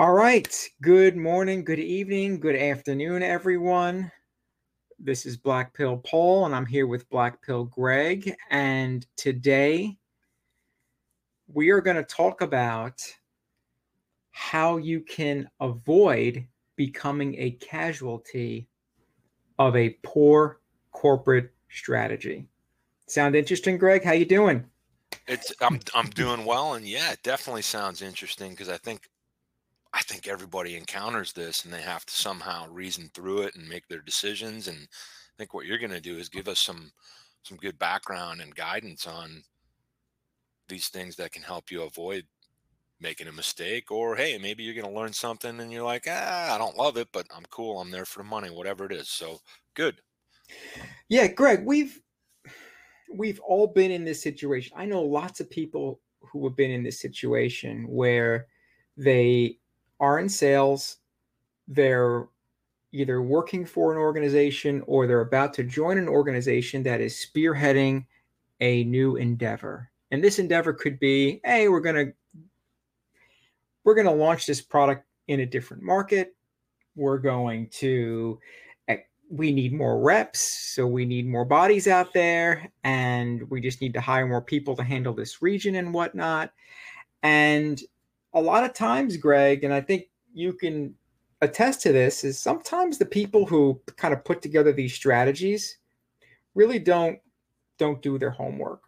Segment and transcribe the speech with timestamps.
[0.00, 0.66] All right.
[0.80, 4.10] Good morning, good evening, good afternoon, everyone.
[4.98, 8.34] This is Black Pill Paul, and I'm here with Black Pill Greg.
[8.50, 9.98] And today
[11.48, 13.02] we are going to talk about
[14.30, 16.46] how you can avoid
[16.76, 18.68] becoming a casualty
[19.58, 20.62] of a poor
[20.92, 22.48] corporate strategy.
[23.06, 24.02] Sound interesting, Greg?
[24.02, 24.64] How you doing?
[25.26, 29.09] It's I'm I'm doing well, and yeah, it definitely sounds interesting because I think
[29.92, 33.88] I think everybody encounters this and they have to somehow reason through it and make
[33.88, 34.68] their decisions.
[34.68, 36.92] And I think what you're going to do is give us some
[37.42, 39.42] some good background and guidance on
[40.68, 42.24] these things that can help you avoid
[43.00, 46.54] making a mistake or hey maybe you're going to learn something and you're like ah
[46.54, 49.08] i don't love it but i'm cool i'm there for the money whatever it is
[49.08, 49.38] so
[49.74, 50.00] good
[51.08, 52.00] yeah greg we've
[53.14, 56.82] we've all been in this situation i know lots of people who have been in
[56.82, 58.46] this situation where
[58.98, 59.58] they
[60.00, 60.96] are in sales,
[61.68, 62.26] they're
[62.92, 68.04] either working for an organization or they're about to join an organization that is spearheading
[68.60, 69.90] a new endeavor.
[70.10, 72.12] And this endeavor could be, hey, we're going to
[73.84, 76.34] we're going to launch this product in a different market.
[76.96, 78.38] We're going to
[78.88, 78.98] eh,
[79.30, 80.40] we need more reps,
[80.74, 84.76] so we need more bodies out there, and we just need to hire more people
[84.76, 86.52] to handle this region and whatnot.
[87.22, 87.80] And
[88.32, 90.94] a lot of times, Greg, and I think you can
[91.40, 95.78] attest to this, is sometimes the people who kind of put together these strategies
[96.54, 97.18] really don't
[97.78, 98.82] don't do their homework.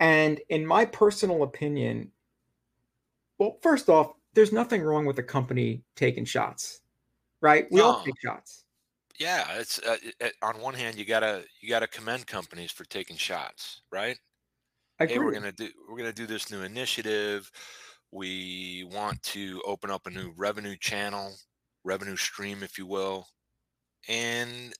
[0.00, 2.10] And in my personal opinion,
[3.38, 6.80] well, first off, there's nothing wrong with a company taking shots,
[7.40, 7.66] right?
[7.70, 7.86] We no.
[7.86, 8.64] all take shots.
[9.18, 13.16] Yeah, it's uh, it, on one hand you gotta you gotta commend companies for taking
[13.16, 14.18] shots, right?
[15.06, 17.50] Hey, we're gonna do we're gonna do this new initiative.
[18.12, 21.34] We want to open up a new revenue channel,
[21.84, 23.26] revenue stream, if you will.
[24.08, 24.74] And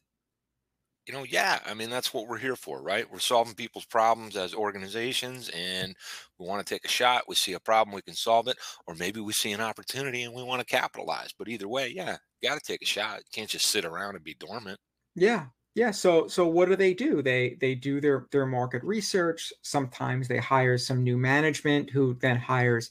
[1.06, 3.10] you know, yeah, I mean that's what we're here for, right?
[3.10, 5.96] We're solving people's problems as organizations and
[6.38, 7.24] we want to take a shot.
[7.26, 8.56] We see a problem, we can solve it,
[8.86, 11.32] or maybe we see an opportunity and we want to capitalize.
[11.36, 13.18] But either way, yeah, got to take a shot.
[13.18, 14.78] You can't just sit around and be dormant.
[15.14, 17.22] Yeah, yeah, so so what do they do?
[17.22, 19.52] They they do their their market research.
[19.62, 22.90] Sometimes they hire some new management who then hires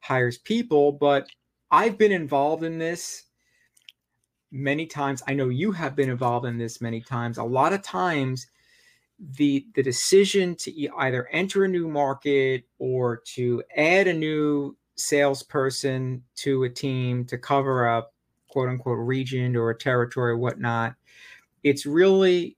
[0.00, 1.28] hires people, but
[1.70, 3.24] I've been involved in this
[4.52, 5.22] many times.
[5.26, 7.38] I know you have been involved in this many times.
[7.38, 8.46] A lot of times
[9.18, 16.22] the the decision to either enter a new market or to add a new salesperson
[16.36, 18.04] to a team to cover a
[18.48, 20.94] quote unquote region or a territory or whatnot
[21.62, 22.56] it's really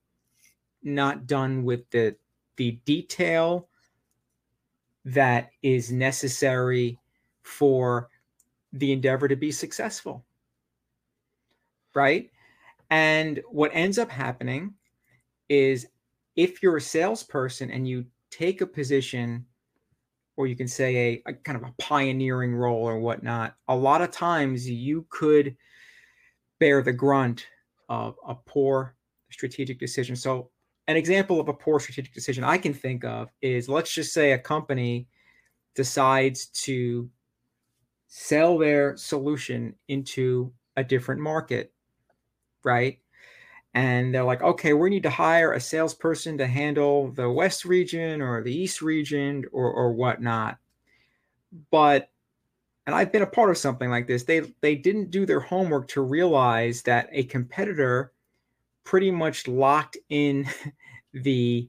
[0.83, 2.17] not done with the
[2.57, 3.69] the detail
[5.05, 6.99] that is necessary
[7.43, 8.09] for
[8.73, 10.25] the endeavor to be successful
[11.95, 12.31] right?
[12.91, 14.75] And what ends up happening
[15.49, 15.87] is
[16.37, 19.47] if you're a salesperson and you take a position
[20.37, 20.97] or you can say
[21.27, 25.55] a, a, kind of a pioneering role or whatnot a lot of times you could
[26.59, 27.47] bear the grunt
[27.93, 28.97] of a poor
[29.31, 30.17] strategic decision.
[30.17, 30.49] So,
[30.89, 34.33] an example of a poor strategic decision I can think of is let's just say
[34.33, 35.07] a company
[35.75, 37.09] decides to
[38.09, 41.73] sell their solution into a different market,
[42.65, 42.99] right?
[43.75, 48.23] And they're like, okay, we need to hire a salesperson to handle the West region
[48.23, 50.59] or the East region or, or whatnot.
[51.71, 52.11] But
[52.87, 54.25] and I've been a part of something like this.
[54.25, 58.13] They they didn't do their homework to realize that a competitor
[58.85, 60.47] pretty much locked in
[61.15, 61.69] the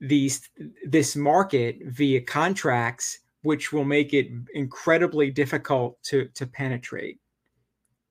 [0.00, 0.48] these
[0.86, 7.18] this market via contracts which will make it incredibly difficult to to penetrate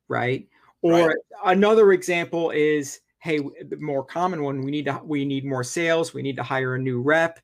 [0.08, 0.48] right
[0.82, 1.18] or right.
[1.46, 6.12] another example is hey the more common one we need to we need more sales
[6.12, 7.40] we need to hire a new rep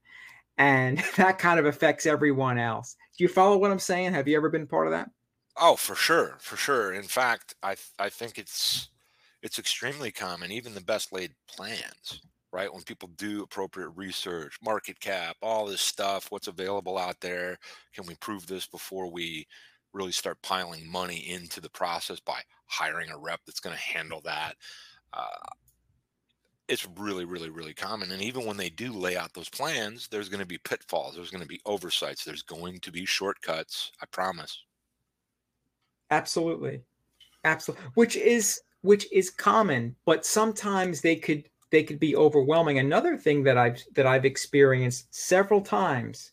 [0.57, 4.13] and that kind of affects everyone else do you follow what I'm saying?
[4.13, 5.11] Have you ever been part of that?
[5.55, 6.91] Oh, for sure, for sure.
[6.91, 8.89] In fact, I I think it's
[9.43, 12.19] it's extremely common, even the best laid plans,
[12.51, 12.73] right?
[12.73, 17.59] When people do appropriate research, market cap, all this stuff, what's available out there,
[17.93, 19.45] can we prove this before we
[19.93, 24.21] really start piling money into the process by hiring a rep that's going to handle
[24.21, 24.55] that?
[25.13, 25.45] Uh,
[26.71, 28.13] it's really, really, really common.
[28.13, 31.15] And even when they do lay out those plans, there's going to be pitfalls.
[31.15, 32.23] There's going to be oversights.
[32.23, 33.91] There's going to be shortcuts.
[34.01, 34.63] I promise.
[36.09, 36.81] Absolutely,
[37.43, 37.85] absolutely.
[37.95, 42.79] Which is which is common, but sometimes they could they could be overwhelming.
[42.79, 46.31] Another thing that I've that I've experienced several times,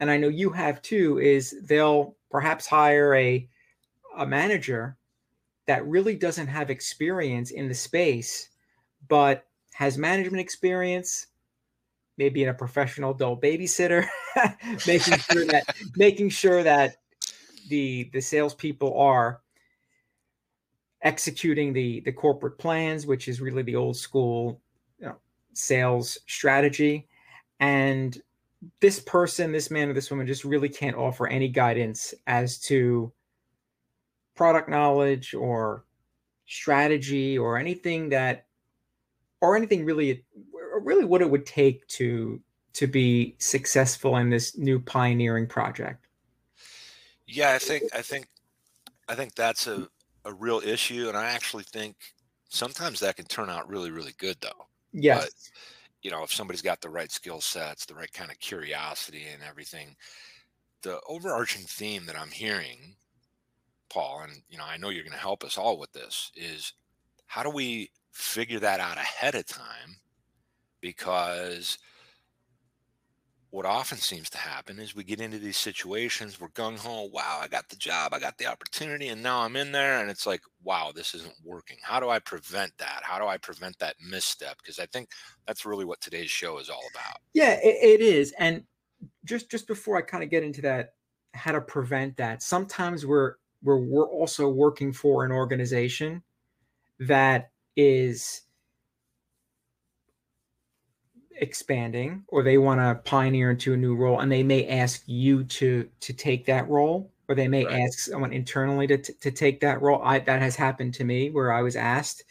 [0.00, 3.46] and I know you have too, is they'll perhaps hire a
[4.16, 4.96] a manager
[5.66, 8.48] that really doesn't have experience in the space,
[9.12, 9.44] but
[9.74, 11.26] has management experience,
[12.16, 14.06] maybe in a professional adult babysitter,
[14.86, 15.64] making sure that
[15.96, 16.96] making sure that
[17.68, 19.42] the the salespeople are
[21.02, 24.62] executing the the corporate plans, which is really the old school
[24.98, 25.16] you know,
[25.52, 27.06] sales strategy,
[27.60, 28.22] and
[28.80, 33.12] this person, this man or this woman, just really can't offer any guidance as to
[34.34, 35.84] product knowledge or
[36.46, 38.46] strategy or anything that
[39.42, 40.24] or anything really
[40.80, 42.40] really what it would take to
[42.72, 46.06] to be successful in this new pioneering project?
[47.26, 48.26] Yeah i think i think
[49.08, 49.88] i think that's a,
[50.24, 51.96] a real issue and i actually think
[52.48, 54.66] sometimes that can turn out really really good though.
[54.92, 55.24] Yes.
[55.24, 55.32] but,
[56.02, 59.42] you know if somebody's got the right skill sets the right kind of curiosity and
[59.42, 59.96] everything
[60.82, 62.94] the overarching theme that i'm hearing
[63.88, 66.72] paul and you know i know you're going to help us all with this is
[67.32, 69.96] how do we figure that out ahead of time?
[70.82, 71.78] Because
[73.48, 77.48] what often seems to happen is we get into these situations we're gung-ho wow i
[77.48, 80.40] got the job i got the opportunity and now i'm in there and it's like
[80.64, 81.76] wow this isn't working.
[81.82, 83.00] How do i prevent that?
[83.02, 84.58] How do i prevent that misstep?
[84.58, 85.08] Because i think
[85.46, 87.16] that's really what today's show is all about.
[87.32, 88.64] Yeah it, it is and
[89.24, 90.94] just just before i kind of get into that
[91.32, 96.22] how to prevent that sometimes we're we're, we're also working for an organization
[97.06, 98.42] that is
[101.36, 105.42] expanding or they want to pioneer into a new role and they may ask you
[105.44, 107.80] to to take that role or they may right.
[107.80, 110.02] ask someone internally to, to take that role.
[110.04, 112.24] I, that has happened to me where i was asked.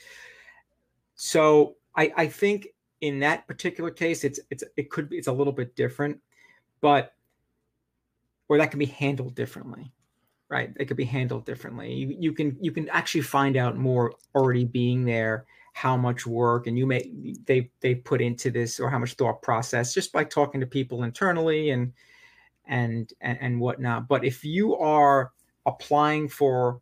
[1.16, 2.68] So i i think
[3.02, 6.20] in that particular case it's it's it could be it's a little bit different
[6.80, 7.14] but
[8.48, 9.92] or that can be handled differently
[10.52, 10.72] right?
[10.78, 11.94] It could be handled differently.
[11.94, 16.68] You, you can you can actually find out more already being there how much work
[16.68, 17.10] and you may
[17.46, 21.04] they they put into this or how much thought process just by talking to people
[21.04, 21.94] internally and
[22.68, 24.10] and and, and whatnot.
[24.10, 25.32] But if you are
[25.66, 26.82] applying for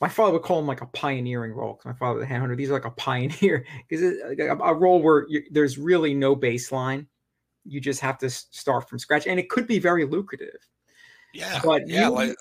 [0.00, 2.56] my father would call them like a pioneering role because my father the handhunter.
[2.56, 7.06] These are like a pioneer because a, a role where you, there's really no baseline.
[7.66, 10.66] You just have to start from scratch and it could be very lucrative.
[11.34, 11.60] Yeah.
[11.62, 12.36] But yeah you, like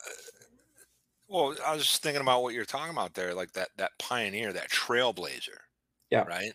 [1.29, 4.51] well, I was just thinking about what you're talking about there, like that that pioneer,
[4.51, 5.57] that trailblazer.
[6.09, 6.23] Yeah.
[6.23, 6.53] Right.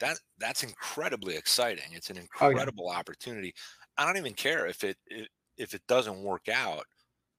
[0.00, 1.92] That that's incredibly exciting.
[1.92, 2.98] It's an incredible oh, yeah.
[2.98, 3.54] opportunity.
[3.96, 6.84] I don't even care if it, it if it doesn't work out.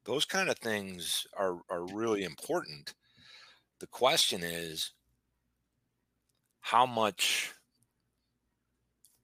[0.06, 2.94] Those kind of things are are really important.
[3.80, 4.94] The question is
[6.62, 7.54] how much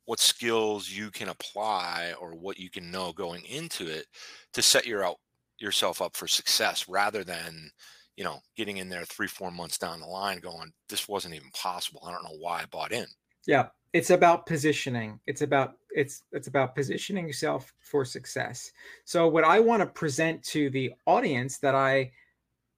[0.05, 4.05] what skills you can apply or what you can know going into it
[4.51, 5.17] to set your out
[5.59, 7.71] yourself up for success rather than
[8.17, 11.50] you know getting in there three four months down the line going this wasn't even
[11.51, 12.01] possible.
[12.05, 13.05] I don't know why i bought in.
[13.47, 13.67] Yeah.
[13.94, 15.19] It's about positioning.
[15.27, 18.71] It's about it's it's about positioning yourself for success.
[19.05, 22.11] So what i want to present to the audience that i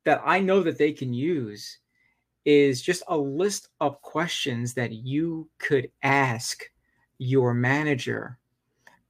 [0.03, 1.79] that i know that they can use
[2.45, 6.63] is just a list of questions that you could ask
[7.17, 8.37] your manager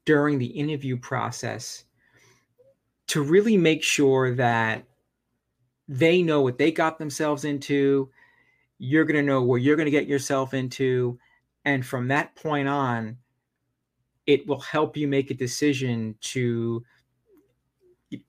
[0.06, 1.84] during the interview process
[3.08, 4.84] to really make sure that
[5.88, 8.10] they know what they got themselves into.
[8.78, 11.20] You're going to know where you're going to get yourself into.
[11.64, 13.18] And from that point on,
[14.26, 16.84] it will help you make a decision to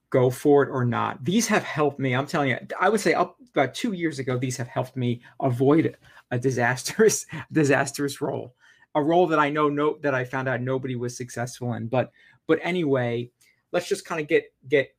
[0.09, 1.23] go for it or not.
[1.23, 2.15] These have helped me.
[2.15, 5.21] I'm telling you, I would say up about two years ago, these have helped me
[5.41, 5.97] avoid
[6.31, 8.55] a disastrous, disastrous role,
[8.95, 11.87] a role that I know no that I found out nobody was successful in.
[11.87, 12.11] But
[12.47, 13.31] but anyway,
[13.71, 14.95] let's just kind of get get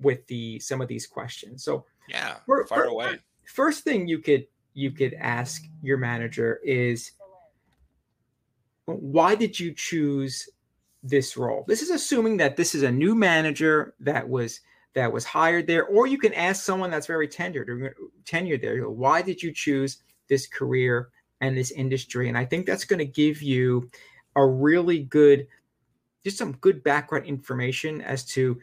[0.00, 1.64] with the some of these questions.
[1.64, 3.18] So yeah, for, fire for, away.
[3.44, 7.12] First thing you could you could ask your manager is
[8.86, 10.48] why did you choose
[11.02, 11.64] this role?
[11.68, 14.60] This is assuming that this is a new manager that was
[14.94, 17.94] that was hired there, or you can ask someone that's very tenured or
[18.24, 18.88] tenured there.
[18.88, 19.98] Why did you choose
[20.28, 21.10] this career
[21.40, 22.28] and this industry?
[22.28, 23.90] And I think that's going to give you
[24.36, 25.46] a really good
[26.24, 28.60] just some good background information as to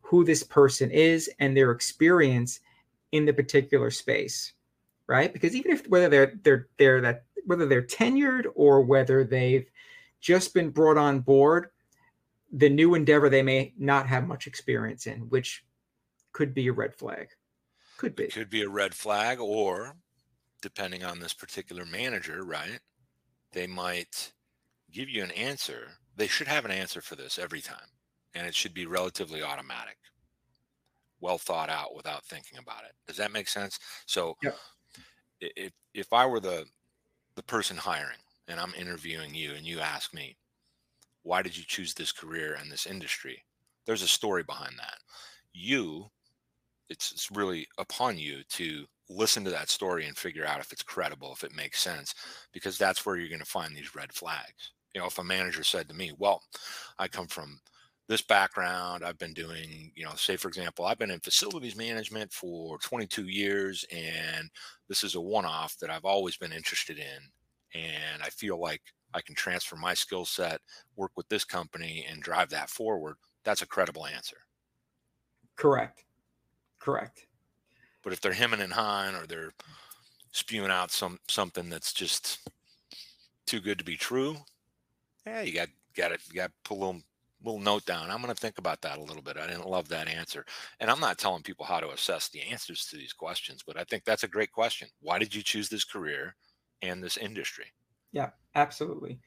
[0.00, 2.60] who this person is and their experience
[3.12, 4.52] in the particular space
[5.06, 5.32] right?
[5.32, 9.70] Because even if whether they're they're they're that whether they're tenured or whether they've
[10.20, 11.68] just been brought on board
[12.52, 15.64] the new endeavor they may not have much experience in which
[16.32, 17.28] could be a red flag.
[17.98, 18.24] Could be.
[18.24, 19.96] It could be a red flag or
[20.62, 22.80] depending on this particular manager right
[23.52, 24.32] they might
[24.90, 27.88] give you an answer they should have an answer for this every time.
[28.36, 29.96] and it should be relatively automatic,
[31.20, 32.92] well thought out without thinking about it.
[33.06, 33.78] Does that make sense?
[34.04, 34.56] So, yep.
[35.40, 36.66] if if I were the
[37.34, 38.18] the person hiring
[38.48, 40.36] and I'm interviewing you and you ask me,
[41.22, 43.44] why did you choose this career and this industry?
[43.86, 44.98] There's a story behind that.
[45.52, 46.10] You,
[46.88, 50.82] it's, it's really upon you to listen to that story and figure out if it's
[50.82, 52.14] credible, if it makes sense,
[52.52, 54.72] because that's where you're going to find these red flags.
[54.96, 56.42] You know, if a manager said to me, well,
[56.98, 57.60] I come from
[58.08, 59.04] this background.
[59.04, 63.24] I've been doing, you know, say for example, I've been in facilities management for 22
[63.24, 64.48] years, and
[64.88, 68.80] this is a one-off that I've always been interested in, and I feel like
[69.12, 70.62] I can transfer my skill set,
[70.96, 73.16] work with this company, and drive that forward.
[73.44, 74.38] That's a credible answer.
[75.56, 76.04] Correct.
[76.78, 77.26] Correct.
[78.02, 79.52] But if they're hemming and hawing or they're
[80.32, 82.48] spewing out some something that's just
[83.44, 84.38] too good to be true,
[85.26, 86.20] yeah, you got got it.
[86.28, 87.02] You got to pull a little
[87.44, 88.10] little note down.
[88.10, 89.36] I'm going to think about that a little bit.
[89.36, 90.44] I didn't love that answer.
[90.80, 93.84] And I'm not telling people how to assess the answers to these questions, but I
[93.84, 94.88] think that's a great question.
[95.00, 96.34] Why did you choose this career
[96.82, 97.66] and this industry?
[98.12, 99.18] Yeah, absolutely.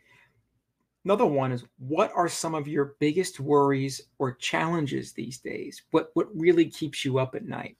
[1.06, 5.82] Another one is what are some of your biggest worries or challenges these days?
[5.92, 7.78] What what really keeps you up at night?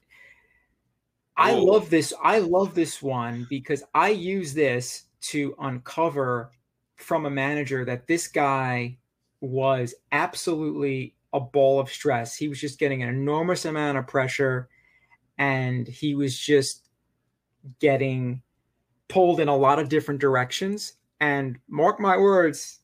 [1.36, 2.14] I love this.
[2.22, 6.52] I love this one because I use this to uncover
[7.00, 8.98] from a manager that this guy
[9.42, 12.36] was absolutely a ball of stress.
[12.36, 14.70] He was just getting an enormous amount of pressure
[15.38, 16.90] and he was just
[17.80, 18.42] getting
[19.08, 20.94] pulled in a lot of different directions.
[21.20, 22.80] And mark my words,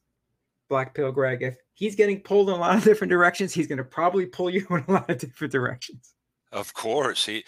[0.69, 3.77] Black Pill Greg, if he's getting pulled in a lot of different directions, he's going
[3.77, 6.13] to probably pull you in a lot of different directions.
[6.51, 7.43] Of course, he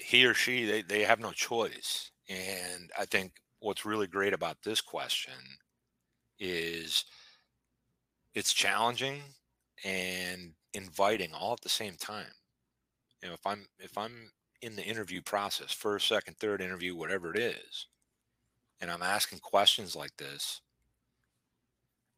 [0.00, 2.10] he or she they, they have no choice.
[2.28, 5.34] And I think what's really great about this question
[6.38, 7.04] is
[8.34, 9.22] it's challenging
[9.84, 12.32] and inviting all at the same time.
[13.22, 14.30] You know, if I'm if I'm
[14.62, 17.86] in the interview process, first, second, third interview, whatever it is,
[18.80, 20.60] and I'm asking questions like this,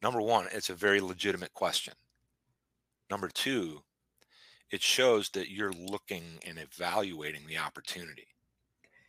[0.03, 1.95] number one, it's a very legitimate question.
[3.11, 3.83] Number two,
[4.71, 8.29] it shows that you're looking and evaluating the opportunity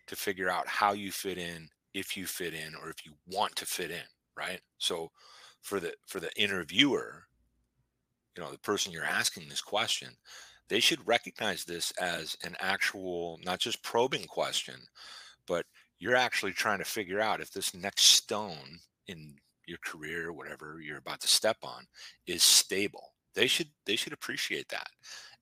[0.08, 3.56] to figure out how you fit in, if you fit in, or if you want
[3.58, 4.08] to fit in,
[4.40, 4.62] right?
[4.78, 5.12] So
[5.62, 7.26] for the for the interviewer
[8.38, 10.08] you know the person you're asking this question
[10.70, 14.76] they should recognize this as an actual not just probing question
[15.46, 15.66] but
[16.00, 19.36] you're actually trying to figure out if this next stone in
[19.68, 21.86] your career whatever you're about to step on
[22.26, 23.14] is stable.
[23.36, 24.88] They should they should appreciate that.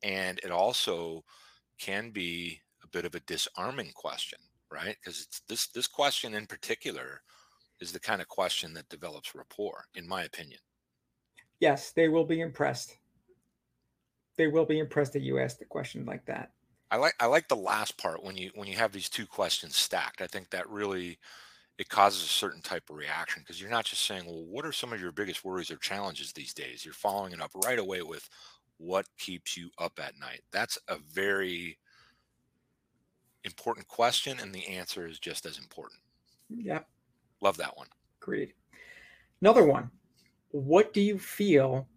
[0.03, 1.23] And it also
[1.79, 4.39] can be a bit of a disarming question
[4.69, 4.97] right?
[5.01, 7.21] Because this this question in particular
[7.79, 10.59] is the kind of question that develops rapport, in my opinion.
[11.59, 12.97] Yes, they will be impressed.
[14.37, 16.51] They will be impressed that you asked a question like that.
[16.89, 19.75] I like I like the last part when you when you have these two questions
[19.75, 20.21] stacked.
[20.21, 21.17] I think that really
[21.77, 24.71] it causes a certain type of reaction because you're not just saying, well, what are
[24.71, 26.83] some of your biggest worries or challenges these days?
[26.83, 28.27] You're following it up right away with
[28.77, 30.41] what keeps you up at night.
[30.51, 31.77] That's a very
[33.43, 35.99] important question, and the answer is just as important.
[36.49, 36.87] Yep.
[37.41, 37.87] Love that one.
[38.19, 38.53] Great.
[39.41, 39.91] Another one.
[40.51, 41.87] What do you feel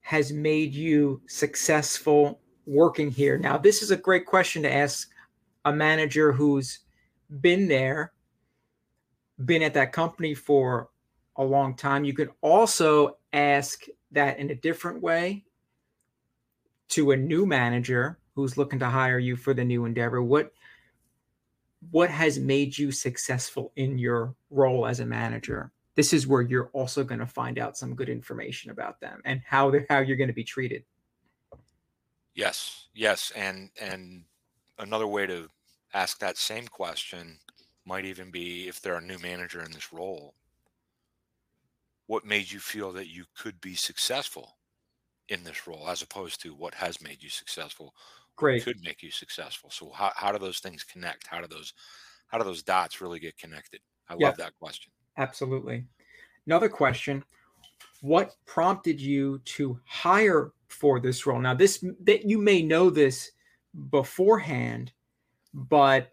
[0.00, 3.38] has made you successful working here?
[3.38, 5.08] Now, this is a great question to ask
[5.64, 6.80] a manager who's
[7.40, 8.12] been there,
[9.44, 10.90] been at that company for
[11.36, 12.04] a long time.
[12.04, 15.44] You could also ask that in a different way
[16.88, 20.22] to a new manager who's looking to hire you for the new endeavor.
[20.22, 20.52] What
[21.90, 25.72] what has made you successful in your role as a manager?
[25.94, 29.40] This is where you're also going to find out some good information about them and
[29.46, 30.84] how how you're going to be treated.
[32.34, 34.24] Yes yes and and
[34.78, 35.48] another way to
[35.94, 37.38] ask that same question
[37.84, 40.34] might even be if they're a new manager in this role
[42.06, 44.56] what made you feel that you could be successful
[45.28, 47.94] in this role as opposed to what has made you successful
[48.36, 48.64] Great.
[48.64, 49.70] could make you successful.
[49.70, 51.26] So how, how do those things connect?
[51.26, 51.72] How do those
[52.28, 53.80] how do those dots really get connected?
[54.08, 54.92] I yeah, love that question.
[55.16, 55.86] Absolutely.
[56.46, 57.24] Another question:
[58.02, 61.40] What prompted you to hire for this role?
[61.40, 63.32] Now, this that you may know this
[63.90, 64.92] beforehand,
[65.54, 66.12] but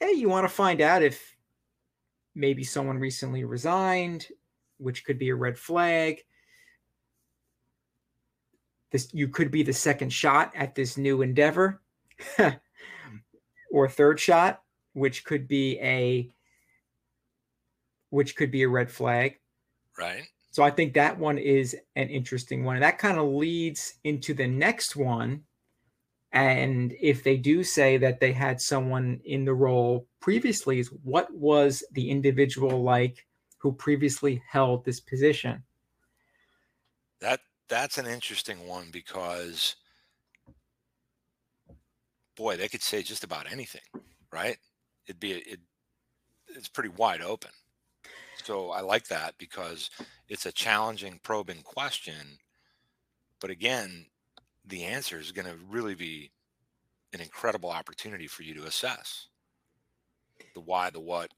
[0.00, 1.34] hey, you want to find out if
[2.34, 4.28] maybe someone recently resigned,
[4.78, 6.22] which could be a red flag
[8.90, 11.82] this you could be the second shot at this new endeavor
[13.70, 14.62] or third shot
[14.92, 16.30] which could be a
[18.10, 19.38] which could be a red flag
[19.98, 22.76] right so I think that one is an interesting one.
[22.76, 25.42] And that kind of leads into the next one.
[26.32, 31.30] And if they do say that they had someone in the role previously, is what
[31.30, 33.26] was the individual like
[33.58, 35.62] who previously held this position?
[37.20, 39.76] That that's an interesting one because
[42.36, 44.58] boy, they could say just about anything, right?
[45.06, 45.60] It'd be it
[46.48, 47.50] it's pretty wide open.
[48.44, 49.90] So I like that because
[50.28, 52.38] it's a challenging, probing question.
[53.40, 54.06] But again,
[54.64, 56.30] the answer is going to really be
[57.12, 59.28] an incredible opportunity for you to assess
[60.54, 61.32] the why, the what,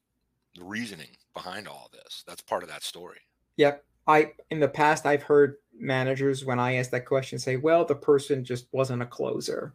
[0.55, 2.25] the reasoning behind all this.
[2.27, 3.21] That's part of that story.
[3.57, 3.85] Yep.
[4.09, 7.95] I in the past I've heard managers when I ask that question say, "Well, the
[7.95, 9.75] person just wasn't a closer.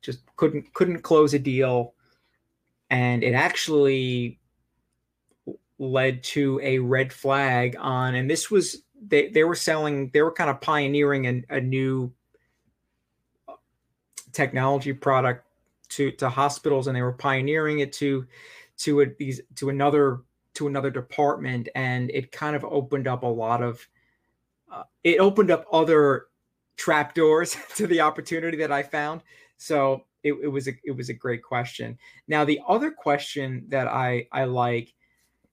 [0.00, 1.94] Just couldn't couldn't close a deal."
[2.88, 4.38] And it actually
[5.78, 10.32] led to a red flag on, and this was they they were selling, they were
[10.32, 12.12] kind of pioneering a, a new
[14.32, 15.46] technology product
[15.90, 18.26] to to hospitals, and they were pioneering it to
[18.78, 20.20] to a, these to another
[20.54, 23.86] to another department, and it kind of opened up a lot of
[24.72, 26.26] uh, it opened up other
[26.76, 29.22] trapdoors to the opportunity that I found.
[29.56, 31.98] So it, it was a it was a great question.
[32.28, 34.94] Now the other question that I I like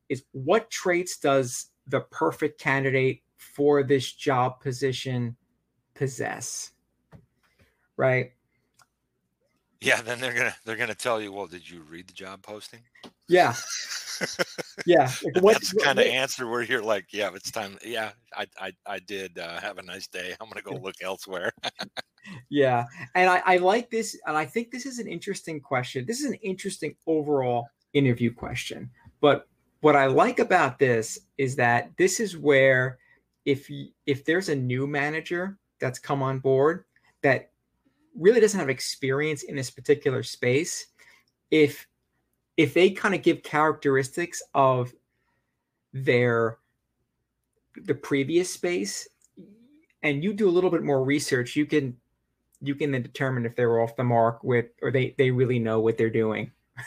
[0.10, 5.36] is what traits does the perfect candidate for this job position
[5.94, 6.72] possess?
[7.98, 8.34] Right.
[9.82, 12.82] Yeah, then they're gonna they're gonna tell you, well, did you read the job posting?
[13.32, 13.56] Yeah.
[14.86, 15.10] yeah.
[15.24, 17.78] Like what, That's the kind of answer where you're like, yeah, it's time.
[17.84, 19.40] Yeah, I I, I did.
[19.40, 20.36] Uh, have a nice day.
[20.40, 21.54] I'm gonna go look elsewhere.
[22.50, 22.86] yeah,
[23.16, 26.06] and I, I like this, and I think this is an interesting question.
[26.06, 28.92] This is an interesting overall interview question.
[29.22, 29.48] But
[29.80, 33.00] what I like about this is that this is where
[33.46, 33.70] if
[34.06, 36.84] if there's a new manager that's come on board
[37.24, 37.50] that
[38.16, 40.88] really doesn't have experience in this particular space,
[41.50, 41.88] if
[42.58, 44.94] if they kind of give characteristics of
[45.94, 46.58] their
[47.76, 49.08] the previous space
[50.04, 51.96] and you do a little bit more research, you can
[52.62, 55.80] you can then determine if they're off the mark with or they they really know
[55.80, 56.52] what they're doing.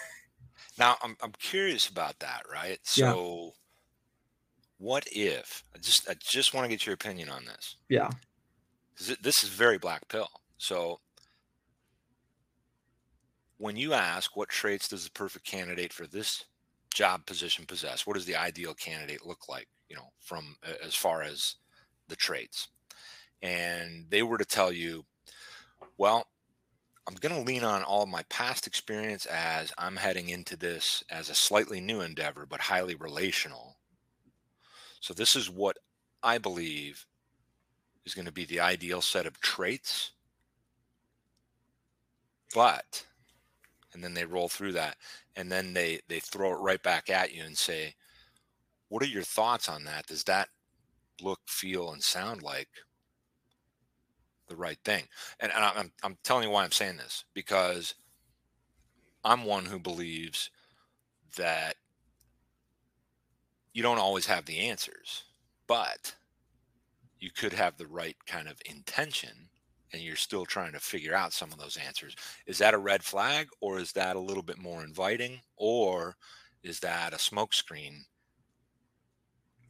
[0.77, 2.81] Now I'm I'm curious about that, right?
[2.83, 3.51] So yeah.
[4.79, 7.77] what if I just I just want to get your opinion on this.
[7.89, 8.11] Yeah.
[9.23, 10.29] This is very black pill.
[10.59, 10.99] So
[13.59, 16.45] when you ask what traits does the perfect candidate for this
[16.93, 21.23] job position possess, what does the ideal candidate look like, you know, from as far
[21.23, 21.57] as
[22.09, 22.69] the traits?
[23.43, 25.05] And they were to tell you,
[25.99, 26.27] well,
[27.07, 31.29] I'm going to lean on all my past experience as I'm heading into this as
[31.29, 33.77] a slightly new endeavor, but highly relational.
[35.01, 35.77] So, this is what
[36.23, 37.05] I believe
[38.07, 40.13] is going to be the ideal set of traits.
[42.55, 43.05] But,
[43.95, 44.97] and then they roll through that,
[45.37, 47.95] and then they they throw it right back at you and say,
[48.89, 50.07] "What are your thoughts on that?
[50.07, 50.49] Does that
[51.21, 52.69] look, feel, and sound like
[54.49, 55.05] the right thing.
[55.41, 57.95] And, and I'm, I'm telling you why I'm saying this because
[59.25, 60.51] I'm one who believes
[61.37, 61.77] that
[63.73, 65.25] you don't always have the answers,
[65.67, 66.15] but
[67.19, 69.49] you could have the right kind of intention
[69.95, 72.17] and you're still trying to figure out some of those answers.
[72.47, 76.17] Is that a red flag or is that a little bit more inviting or
[76.65, 78.01] is that a smokescreen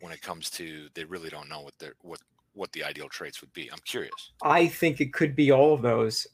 [0.01, 2.21] when it comes to they really don't know what they're what
[2.55, 3.71] what the ideal traits would be.
[3.71, 4.33] I'm curious.
[4.43, 6.27] I think it could be all of those.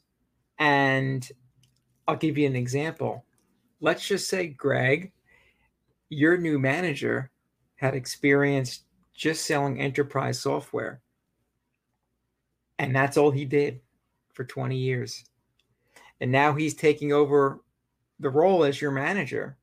[0.59, 1.27] And
[2.07, 3.25] I'll give you an example.
[3.79, 5.11] Let's just say, Greg,
[6.09, 7.31] your new manager
[7.75, 8.83] had experience
[9.15, 11.01] just selling enterprise software.
[12.81, 13.79] And that's all he did
[14.33, 15.23] for 20 years.
[16.19, 17.61] And now he's taking over
[18.19, 19.57] the role as your manager.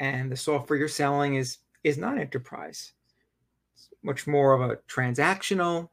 [0.00, 2.92] And the software you're selling is is not enterprise.
[3.74, 5.88] It's much more of a transactional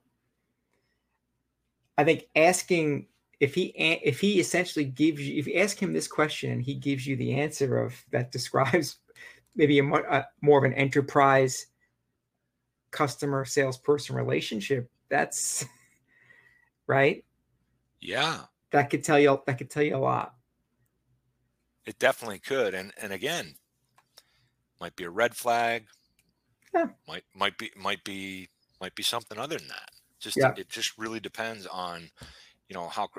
[1.97, 3.05] I think asking
[3.39, 6.73] if he if he essentially gives you if you ask him this question and he
[6.73, 8.97] gives you the answer of that describes
[9.55, 11.67] maybe a, a more of an enterprise
[12.89, 15.63] customer salesperson relationship that's
[16.87, 17.23] right
[17.99, 18.39] yeah
[18.71, 20.35] that could tell you that could tell you a lot
[21.85, 23.53] it definitely could and and again
[24.79, 25.85] might be a red flag
[26.73, 26.87] yeah.
[27.07, 28.47] might might be might be
[28.79, 29.89] might be something other than that
[30.21, 30.53] just yeah.
[30.55, 32.09] it just really depends on,
[32.69, 33.09] you know, how.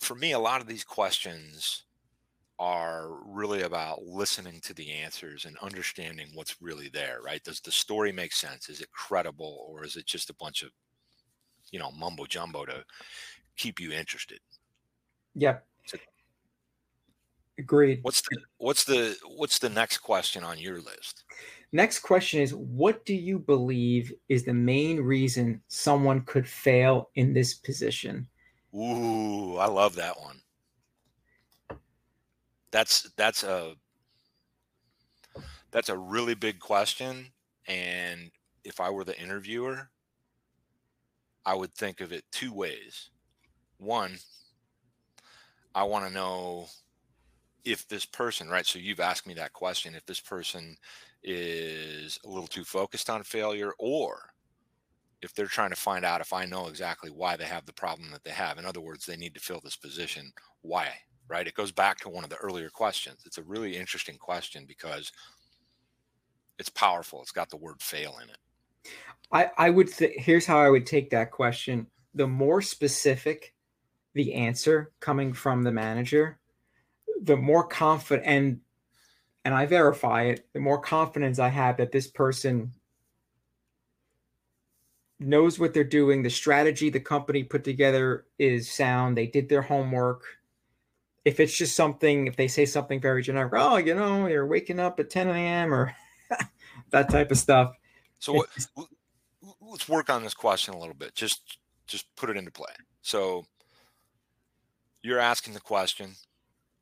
[0.00, 1.84] For me, a lot of these questions
[2.58, 7.42] are really about listening to the answers and understanding what's really there, right?
[7.42, 8.68] Does the story make sense?
[8.68, 10.70] Is it credible or is it just a bunch of,
[11.70, 12.84] you know, mumbo jumbo to
[13.56, 14.40] keep you interested?
[15.34, 15.58] Yeah.
[15.86, 15.98] So,
[17.58, 18.00] Agreed.
[18.02, 21.24] What's the what's the what's the next question on your list?
[21.72, 27.32] Next question is what do you believe is the main reason someone could fail in
[27.32, 28.28] this position?
[28.74, 30.40] Ooh, I love that one
[32.74, 33.76] that's that's a
[35.70, 37.24] that's a really big question
[37.68, 38.32] and
[38.64, 39.88] if i were the interviewer
[41.46, 43.10] i would think of it two ways
[43.78, 44.16] one
[45.74, 46.66] i want to know
[47.64, 50.76] if this person right so you've asked me that question if this person
[51.22, 54.30] is a little too focused on failure or
[55.22, 58.10] if they're trying to find out if i know exactly why they have the problem
[58.10, 60.30] that they have in other words they need to fill this position
[60.62, 60.88] why
[61.28, 61.46] right?
[61.46, 63.22] It goes back to one of the earlier questions.
[63.24, 65.10] It's a really interesting question because
[66.58, 67.22] it's powerful.
[67.22, 68.38] It's got the word fail in it.
[69.32, 71.86] I, I would th- here's how I would take that question.
[72.14, 73.54] The more specific
[74.14, 76.38] the answer coming from the manager,
[77.22, 78.60] the more confident and
[79.44, 82.72] and I verify it, the more confidence I have that this person
[85.20, 86.22] knows what they're doing.
[86.22, 89.16] The strategy the company put together is sound.
[89.16, 90.24] They did their homework
[91.24, 94.78] if it's just something, if they say something very generic, oh, you know, you're waking
[94.78, 95.72] up at 10 a.m.
[95.72, 95.94] or
[96.90, 97.74] that type of stuff.
[98.18, 98.48] So what,
[99.70, 101.14] let's work on this question a little bit.
[101.14, 102.72] Just just put it into play.
[103.02, 103.44] So
[105.02, 106.14] you're asking the question,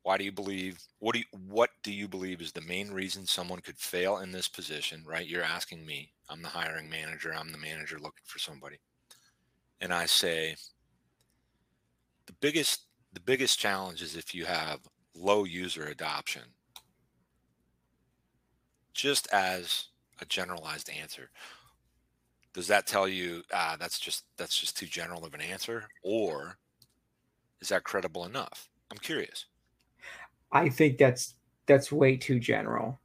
[0.03, 3.25] why do you believe what do you what do you believe is the main reason
[3.25, 5.27] someone could fail in this position, right?
[5.27, 6.11] You're asking me.
[6.29, 7.33] I'm the hiring manager.
[7.33, 8.77] I'm the manager looking for somebody.
[9.81, 10.55] And I say
[12.25, 14.79] the biggest the biggest challenge is if you have
[15.15, 16.43] low user adoption.
[18.93, 19.85] Just as
[20.21, 21.29] a generalized answer,
[22.53, 26.57] does that tell you ah, that's just that's just too general of an answer, or
[27.61, 28.69] is that credible enough?
[28.91, 29.45] I'm curious.
[30.51, 31.35] I think that's
[31.65, 32.99] that's way too general.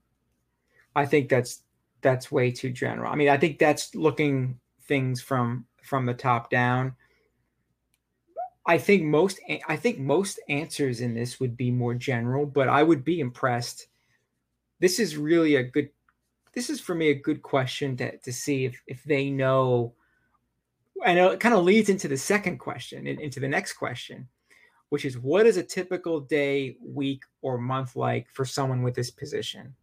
[0.94, 1.62] I think that's
[2.02, 3.10] that's way too general.
[3.10, 6.94] I mean, I think that's looking things from from the top down.
[8.66, 12.82] I think most I think most answers in this would be more general, but I
[12.82, 13.86] would be impressed.
[14.78, 15.88] This is really a good
[16.54, 19.92] this is for me a good question to, to see if if they know
[21.04, 24.28] and it kind of leads into the second question into the next question
[24.88, 29.10] which is what is a typical day week or month like for someone with this
[29.10, 29.74] position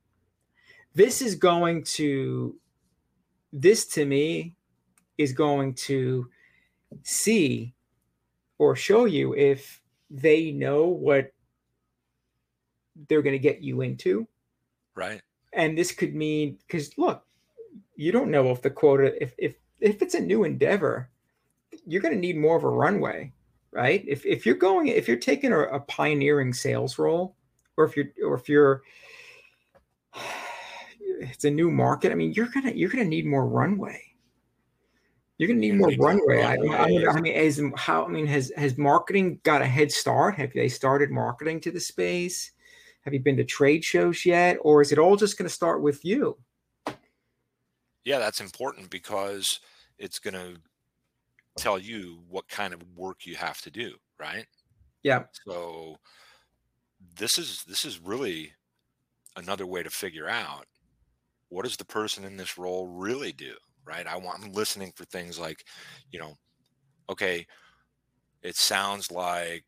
[0.94, 2.56] this is going to
[3.54, 4.56] this to me
[5.18, 6.30] is going to
[7.04, 7.74] see
[8.58, 11.32] or show you if they know what
[13.08, 14.28] they're going to get you into.
[14.96, 15.22] Right.
[15.56, 17.24] And this could mean because look,
[17.96, 21.10] you don't know if the quota if if if it's a new endeavor,
[21.86, 23.32] you're going to need more of a runway,
[23.72, 24.04] right?
[24.08, 27.36] If if you're going if you're taking a, a pioneering sales role,
[27.78, 28.84] or if you're or if you're
[31.00, 32.12] it's a new market.
[32.12, 34.02] I mean, you're gonna you're gonna need more runway.
[35.38, 36.44] You're going to need more runway.
[36.44, 39.92] I, I, mean, I mean, as how I mean, has has marketing got a head
[39.92, 40.36] start?
[40.36, 42.52] Have they started marketing to the space?
[43.06, 45.82] Have you been to trade shows yet, or is it all just going to start
[45.82, 46.38] with you?
[48.04, 49.60] Yeah, that's important because
[49.98, 50.60] it's going to
[51.58, 54.46] tell you what kind of work you have to do, right?
[55.04, 55.24] Yeah.
[55.46, 55.98] So
[57.18, 58.52] this is this is really
[59.36, 60.66] another way to figure out
[61.50, 63.54] what does the person in this role really do
[63.86, 64.08] right?
[64.08, 65.64] I want I'm listening for things like,
[66.12, 66.34] you know,
[67.10, 67.46] okay,
[68.42, 69.66] it sounds like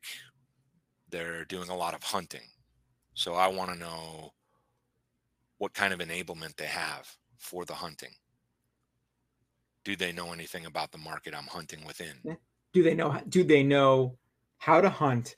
[1.09, 2.41] they're doing a lot of hunting.
[3.17, 4.35] So I want to know
[5.57, 8.11] what kind of enablement they have for the hunting.
[9.83, 12.37] Do they know anything about the market I'm hunting within?
[12.73, 14.19] Do they know do they know
[14.59, 15.37] how to hunt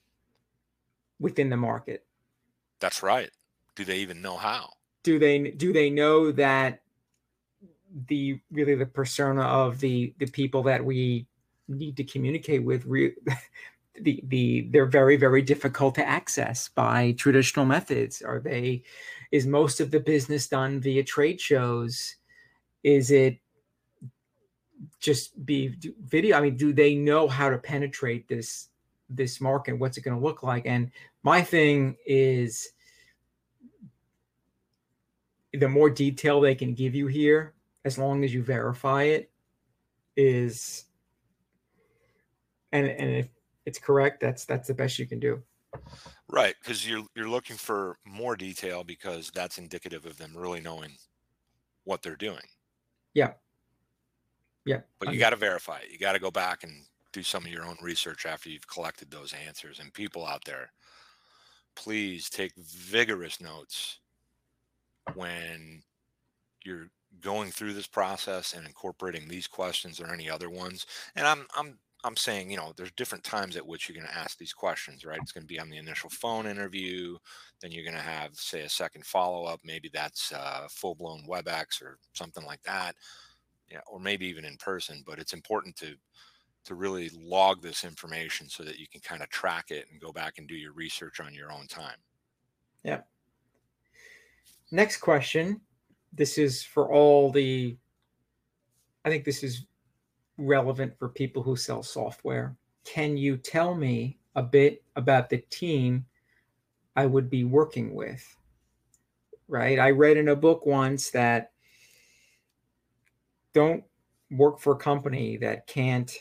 [1.22, 2.06] within the market?
[2.82, 3.30] That's right.
[3.76, 4.72] Do they even know how?
[5.04, 6.82] Do they do they know that
[8.08, 11.28] the really the persona of the the people that we
[11.70, 13.16] need to communicate with re-
[14.02, 18.22] the the they're very very difficult to access by traditional methods.
[18.22, 18.84] Are they
[19.32, 22.16] is most of the business done via trade shows?
[22.84, 23.40] Is it
[25.02, 28.70] just be video i mean do they know how to penetrate this
[29.10, 29.74] this market?
[29.74, 30.66] What's it going to look like?
[30.66, 30.92] And
[31.24, 32.70] my thing is
[35.54, 39.32] the more detail they can give you here as long as you verify it
[40.16, 40.86] is
[42.72, 43.30] and and if
[43.70, 45.42] it's correct that's that's the best you can do
[46.28, 50.92] Right, because you're you're looking for more detail because that's indicative of them really knowing
[51.86, 52.46] what they're doing.
[53.14, 53.34] Yeah.
[54.66, 54.82] Yeah.
[55.00, 55.92] But you got to verify it.
[55.92, 59.10] You got to go back and do some of your own research after you've collected
[59.10, 59.80] those answers.
[59.80, 60.72] And people out there,
[61.76, 64.00] please take vigorous notes
[65.16, 65.82] when
[66.64, 70.86] you're going through this process and incorporating these questions or any other ones.
[71.16, 74.18] And I'm I'm I'm saying, you know, there's different times at which you're going to
[74.18, 75.20] ask these questions, right?
[75.22, 77.18] It's going to be on the initial phone interview.
[77.62, 79.60] Then you're going to have, say, a second follow up.
[79.66, 82.96] Maybe that's uh, full blown WebEx or something like that,
[83.70, 85.04] yeah, or maybe even in person.
[85.06, 85.96] But it's important to
[86.66, 90.12] to really log this information so that you can kind of track it and go
[90.12, 91.98] back and do your research on your own time.
[92.84, 93.02] Yeah.
[94.72, 95.62] Next question.
[96.14, 97.78] This is for all the,
[99.06, 99.66] I think this is
[100.40, 102.56] relevant for people who sell software.
[102.86, 106.06] Can you tell me a bit about the team
[106.96, 108.26] I would be working with?
[109.48, 109.80] Right.
[109.80, 111.52] I read in a book once that
[113.54, 113.84] don't
[114.32, 116.16] work for a company that can't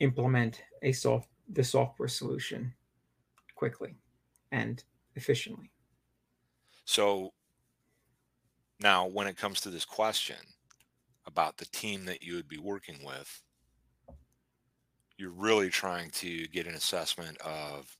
[0.00, 2.72] implement a soft the software solution
[3.54, 3.94] quickly
[4.52, 4.82] and
[5.14, 5.70] efficiently.
[6.84, 7.32] So
[8.80, 10.36] now when it comes to this question
[11.36, 13.42] about the team that you would be working with,
[15.18, 17.94] you're really trying to get an assessment of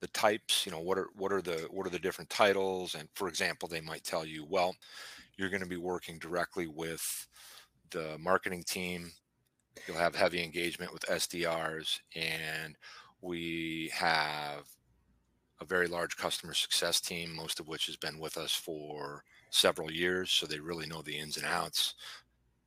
[0.00, 2.94] the types, you know, what are what are the what are the different titles?
[2.94, 4.74] And for example, they might tell you, well,
[5.36, 7.26] you're going to be working directly with
[7.90, 9.10] the marketing team.
[9.86, 12.74] You'll have heavy engagement with SDRs, and
[13.20, 14.62] we have
[15.60, 19.90] a very large customer success team, most of which has been with us for several
[19.90, 20.30] years.
[20.30, 21.94] So they really know the ins and outs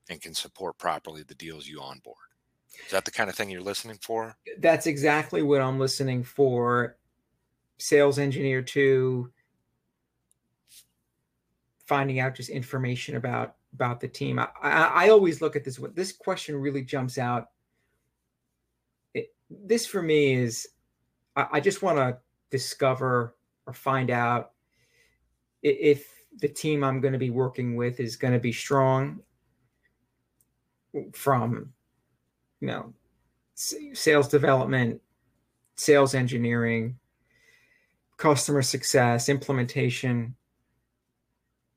[0.10, 2.16] and can support properly the deals you onboard.
[2.86, 4.36] Is that the kind of thing you're listening for?
[4.60, 6.98] That's exactly what I'm listening for.
[7.78, 9.32] Sales engineer two,
[11.86, 14.40] finding out just information about about the team.
[14.40, 15.80] I, I, I always look at this.
[15.80, 17.50] What this question really jumps out.
[19.14, 20.68] It, this for me is,
[21.36, 22.18] I, I just want to
[22.50, 24.52] discover or find out
[25.62, 29.20] if the team I'm going to be working with is going to be strong
[31.14, 31.74] from,
[32.62, 32.94] you know,
[33.56, 35.02] sales development,
[35.76, 36.98] sales engineering,
[38.18, 40.36] customer success, implementation,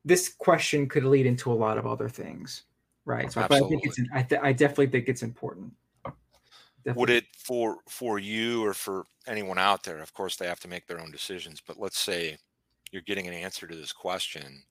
[0.05, 2.65] this question could lead into a lot of other things,
[3.05, 3.31] right?
[3.31, 5.73] So, but I think it's I, th- I definitely think it's important.
[6.85, 7.01] Definitely.
[7.01, 10.01] Would it for for you or for anyone out there?
[10.01, 11.62] Of course, they have to make their own decisions.
[11.65, 12.37] But let's say
[12.93, 14.63] you're getting an answer to this question,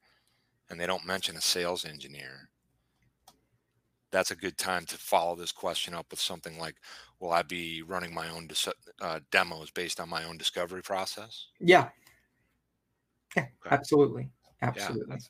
[0.70, 2.50] and they don't mention a sales engineer.
[4.12, 6.76] That's a good time to follow this question up with something like,
[7.20, 8.68] "Will I be running my own dis-
[9.00, 11.90] uh, demos based on my own discovery process?" Yeah.
[13.36, 13.76] Yeah, okay.
[13.76, 14.30] absolutely.
[14.62, 15.06] Absolutely.
[15.08, 15.30] Yeah, that's,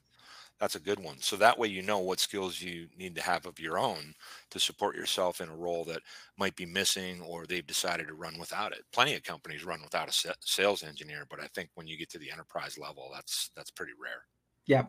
[0.62, 1.20] that's a good one.
[1.20, 4.14] So that way you know what skills you need to have of your own
[4.52, 6.04] to support yourself in a role that
[6.38, 8.84] might be missing or they've decided to run without it.
[8.94, 12.20] Plenty of companies run without a sales engineer, but I think when you get to
[12.20, 14.22] the enterprise level, that's that's pretty rare.
[14.68, 14.86] Yeah.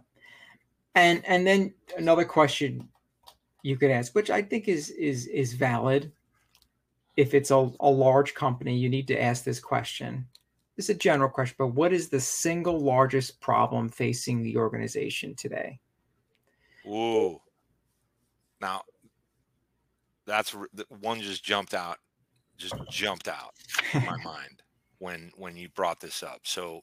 [0.94, 2.87] And and then another question
[3.62, 6.12] you could ask, which I think is is is valid.
[7.16, 10.26] If it's a, a large company, you need to ask this question
[10.83, 15.33] this is a general question, but what is the single largest problem facing the organization
[15.37, 15.79] today?
[16.85, 17.40] Ooh.
[18.61, 18.83] Now,
[20.27, 20.57] that's
[21.01, 21.99] one just jumped out,
[22.59, 23.55] just jumped out
[23.95, 24.62] in my mind
[24.99, 26.40] when when you brought this up.
[26.42, 26.81] So,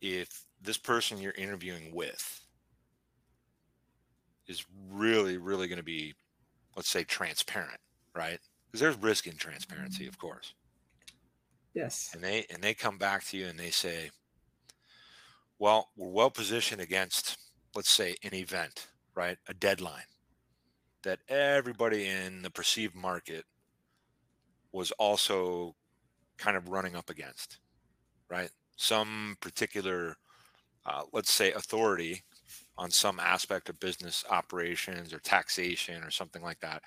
[0.00, 0.28] if
[0.62, 2.46] this person you're interviewing with
[4.46, 6.14] is really, really going to be,
[6.76, 7.80] let's say, transparent,
[8.14, 8.38] right?
[8.66, 10.10] Because there's risk in transparency, mm-hmm.
[10.10, 10.54] of course.
[11.76, 12.10] Yes.
[12.12, 14.10] And they and they come back to you and they say,
[15.58, 17.36] "Well, we're well positioned against,
[17.74, 19.38] let's say, an event, right?
[19.48, 20.06] A deadline
[21.04, 23.46] that everybody in the perceived market
[24.72, 25.74] was also
[26.38, 27.60] kind of running up against,
[28.30, 28.50] right?
[28.76, 30.16] Some particular,
[30.86, 32.22] uh, let's say, authority
[32.78, 36.82] on some aspect of business operations or taxation or something like that.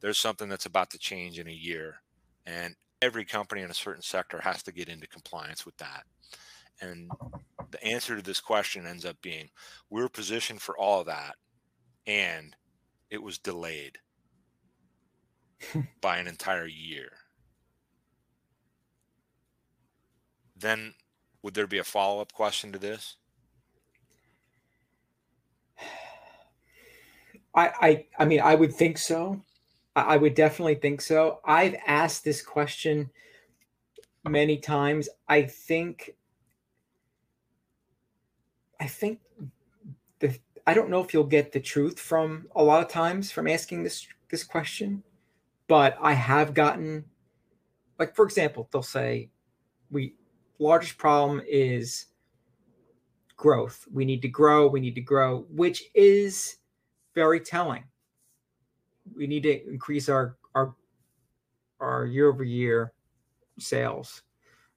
[0.00, 1.96] There's something that's about to change in a year,
[2.46, 6.04] and every company in a certain sector has to get into compliance with that.
[6.80, 7.10] And
[7.70, 9.50] the answer to this question ends up being
[9.90, 11.34] we're positioned for all of that
[12.06, 12.54] and
[13.10, 13.98] it was delayed
[16.00, 17.10] by an entire year.
[20.56, 20.94] Then
[21.42, 23.16] would there be a follow up question to this?
[27.54, 29.42] I, I I mean I would think so.
[30.06, 31.40] I would definitely think so.
[31.44, 33.10] I've asked this question
[34.24, 35.08] many times.
[35.28, 36.14] I think
[38.80, 39.20] I think
[40.20, 43.48] the I don't know if you'll get the truth from a lot of times from
[43.48, 45.02] asking this this question,
[45.66, 47.04] but I have gotten
[47.98, 49.30] like for example, they'll say
[49.90, 50.14] we
[50.58, 52.06] largest problem is
[53.36, 53.86] growth.
[53.92, 56.56] We need to grow, we need to grow, which is
[57.14, 57.84] very telling.
[59.16, 60.74] We need to increase our our
[61.80, 62.92] our year over year
[63.58, 64.22] sales,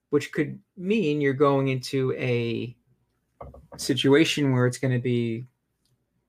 [0.10, 2.76] which could mean you're going into a
[3.78, 5.46] situation where it's going to be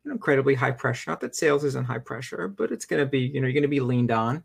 [0.07, 1.11] incredibly high pressure.
[1.11, 3.63] Not that sales isn't high pressure, but it's going to be, you know, you're going
[3.63, 4.43] to be leaned on,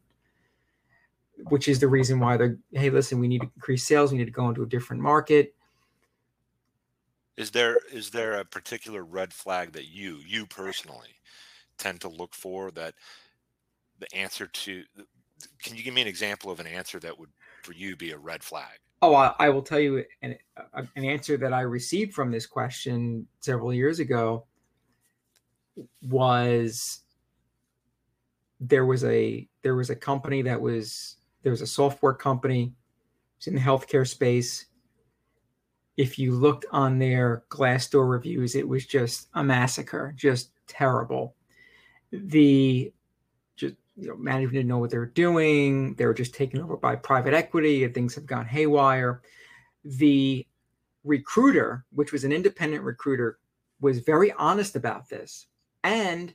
[1.49, 4.11] which is the reason why they're, hey, listen, we need to increase sales.
[4.11, 5.53] We need to go into a different market.
[7.37, 11.19] Is there is there a particular red flag that you you personally
[11.77, 12.95] tend to look for that
[13.99, 14.83] the answer to
[15.61, 17.29] can you give me an example of an answer that would
[17.63, 18.79] for you be a red flag?
[19.01, 20.35] Oh, I, I will tell you an,
[20.73, 24.45] an answer that I received from this question several years ago
[26.01, 27.01] was
[28.59, 32.73] there was a there was a company that was there was a software company
[33.45, 34.65] in the healthcare space.
[35.95, 41.35] If you looked on their Glassdoor reviews, it was just a massacre, just terrible.
[42.11, 42.91] The
[43.97, 45.95] you know, management didn't know what they were doing.
[45.95, 49.21] They were just taken over by private equity, and things have gone haywire.
[49.83, 50.45] The
[51.03, 53.39] recruiter, which was an independent recruiter,
[53.81, 55.47] was very honest about this.
[55.83, 56.33] And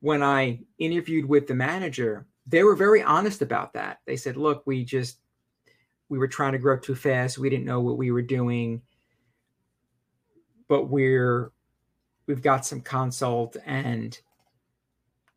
[0.00, 3.98] when I interviewed with the manager, they were very honest about that.
[4.06, 5.18] They said, look, we just,
[6.08, 7.38] we were trying to grow too fast.
[7.38, 8.82] We didn't know what we were doing,
[10.68, 11.52] but we're,
[12.26, 14.18] we've got some consult and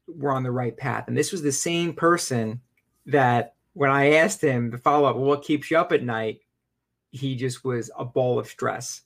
[0.07, 1.07] we're on the right path.
[1.07, 2.61] And this was the same person
[3.05, 6.41] that when I asked him the follow up, well, what keeps you up at night?
[7.11, 9.01] He just was a ball of stress.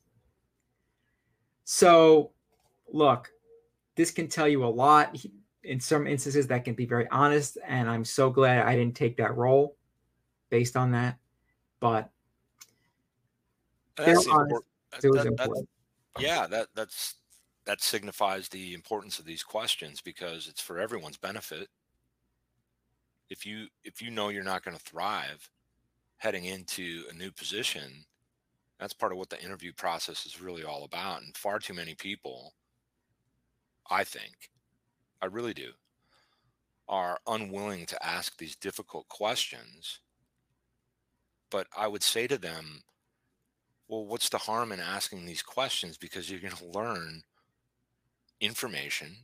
[1.64, 2.32] So,
[2.92, 3.30] look,
[3.96, 5.18] this can tell you a lot.
[5.64, 7.58] In some instances, that can be very honest.
[7.66, 9.76] And I'm so glad I didn't take that role
[10.50, 11.18] based on that.
[11.80, 12.10] But
[13.96, 15.66] that's honest, that, that,
[16.20, 17.16] yeah, that that's
[17.68, 21.68] that signifies the importance of these questions because it's for everyone's benefit.
[23.30, 25.50] If you if you know you're not going to thrive
[26.16, 28.06] heading into a new position,
[28.80, 31.22] that's part of what the interview process is really all about.
[31.22, 32.54] And far too many people
[33.90, 34.50] I think,
[35.22, 35.72] I really do,
[36.88, 40.00] are unwilling to ask these difficult questions.
[41.50, 42.84] But I would say to them,
[43.88, 45.98] well, what's the harm in asking these questions?
[45.98, 47.24] Because you're going to learn
[48.42, 49.16] information,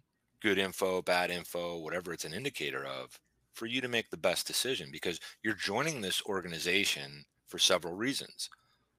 [0.41, 3.19] good info, bad info, whatever it's an indicator of,
[3.53, 8.49] for you to make the best decision because you're joining this organization for several reasons.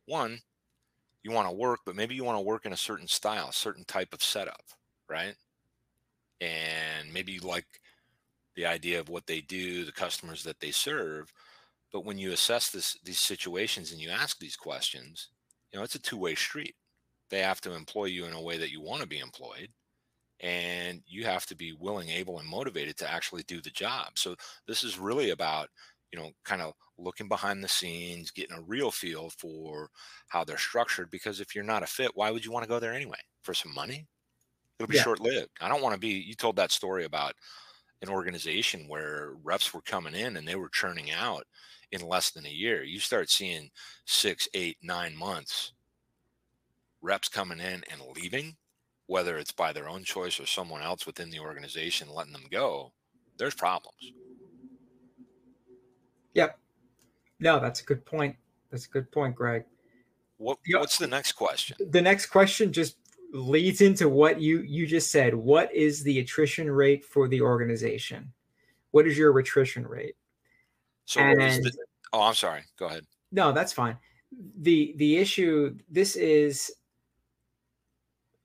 [0.06, 0.40] One,
[1.22, 3.84] you want to work, but maybe you want to work in a certain style, certain
[3.84, 4.62] type of setup,
[5.08, 5.34] right?
[6.40, 7.66] and maybe you like
[8.56, 11.32] the idea of what they do, the customers that they serve.
[11.92, 15.28] But when you assess this these situations and you ask these questions,
[15.72, 16.74] you know, it's a two-way street.
[17.30, 19.68] They have to employ you in a way that you want to be employed.
[20.44, 24.18] And you have to be willing, able, and motivated to actually do the job.
[24.18, 24.36] So
[24.68, 25.70] this is really about,
[26.12, 29.88] you know, kind of looking behind the scenes, getting a real feel for
[30.28, 31.10] how they're structured.
[31.10, 33.18] Because if you're not a fit, why would you want to go there anyway?
[33.42, 34.06] For some money?
[34.78, 35.02] It'll be yeah.
[35.02, 35.50] short lived.
[35.60, 36.08] I don't want to be.
[36.08, 37.34] You told that story about
[38.02, 41.44] an organization where reps were coming in and they were churning out
[41.90, 42.84] in less than a year.
[42.84, 43.70] You start seeing
[44.04, 45.72] six, eight, nine months
[47.04, 48.56] reps coming in and leaving,
[49.06, 52.92] whether it's by their own choice or someone else within the organization letting them go.
[53.38, 54.12] There's problems.
[56.34, 56.58] Yep.
[57.40, 58.36] No, that's a good point.
[58.70, 59.64] That's a good point, Greg.
[60.38, 61.76] What, what's the next question?
[61.90, 62.96] The next question just
[63.32, 65.34] leads into what you you just said.
[65.34, 68.32] What is the attrition rate for the organization?
[68.92, 70.14] What is your attrition rate?
[71.04, 71.72] So and, the,
[72.12, 72.62] oh, I'm sorry.
[72.78, 73.04] Go ahead.
[73.32, 73.96] No, that's fine.
[74.60, 75.76] the The issue.
[75.90, 76.72] This is.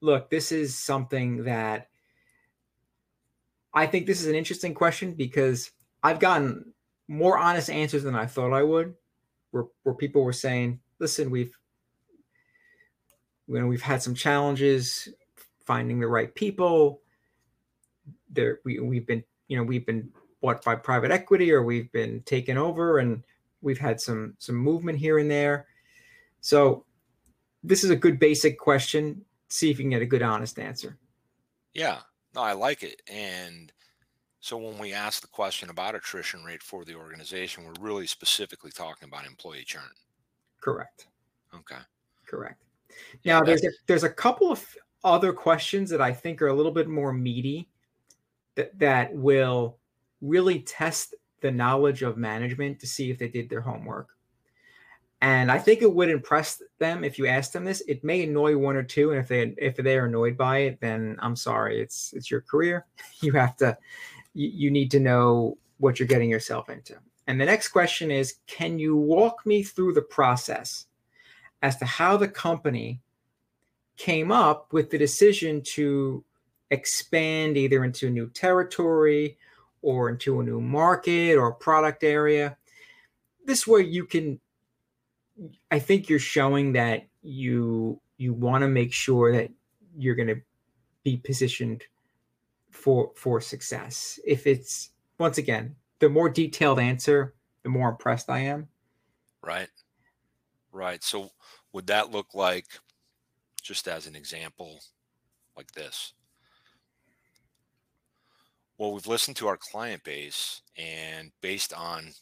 [0.01, 1.89] Look, this is something that
[3.73, 5.71] I think this is an interesting question because
[6.01, 6.73] I've gotten
[7.07, 8.95] more honest answers than I thought I would,
[9.51, 11.53] where where people were saying, "Listen, we've
[13.49, 15.09] you know, we've had some challenges
[15.65, 17.01] finding the right people.
[18.29, 20.09] There, we, we've been, you know, we've been
[20.39, 23.23] bought by private equity or we've been taken over and
[23.61, 25.65] we've had some some movement here and there.
[26.41, 26.85] So
[27.63, 29.25] this is a good basic question.
[29.49, 30.97] See if you can get a good honest answer.
[31.73, 31.99] Yeah.
[32.35, 33.01] No, I like it.
[33.11, 33.71] And
[34.41, 38.71] So when we ask the question about attrition rate for the organization, we're really specifically
[38.71, 39.81] talking about employee churn.
[40.61, 41.07] Correct.
[41.53, 41.81] Okay.
[42.25, 42.63] Correct.
[43.25, 44.65] Now there's a, there's a couple of
[45.03, 47.69] other questions that I think are a little bit more meaty
[48.55, 49.77] that that will
[50.21, 54.09] really test the knowledge of management to see if they did their homework.
[55.21, 57.81] And I think it would impress them if you asked them this.
[57.87, 60.79] It may annoy one or two, and if they if they are annoyed by it,
[60.79, 61.81] then I'm sorry.
[61.81, 62.85] It's it's your career.
[63.21, 63.77] You have to
[64.33, 66.95] you, you need to know what you're getting yourself into.
[67.27, 70.87] And the next question is, can you walk me through the process
[71.61, 73.01] as to how the company
[73.97, 76.23] came up with the decision to
[76.71, 79.37] expand either into a new territory
[79.81, 82.57] or into a new market or product area?
[83.45, 84.39] This way you can
[85.71, 89.51] I think you're showing that you you want to make sure that
[89.97, 90.41] you're going to
[91.03, 91.83] be positioned
[92.71, 94.19] for for success.
[94.25, 97.33] If it's once again, the more detailed answer,
[97.63, 98.67] the more impressed I am.
[99.41, 99.69] Right.
[100.71, 101.03] Right.
[101.03, 101.31] So
[101.73, 102.65] would that look like
[103.61, 104.79] just as an example
[105.55, 106.13] like this?
[108.77, 112.13] Well, we've listened to our client base and based on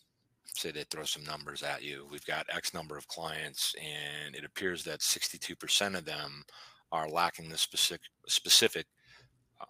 [0.58, 2.08] say they throw some numbers at you.
[2.12, 6.44] We've got X number of clients, and it appears that 62% of them
[6.92, 8.86] are lacking the specific specific
[9.62, 9.66] uh,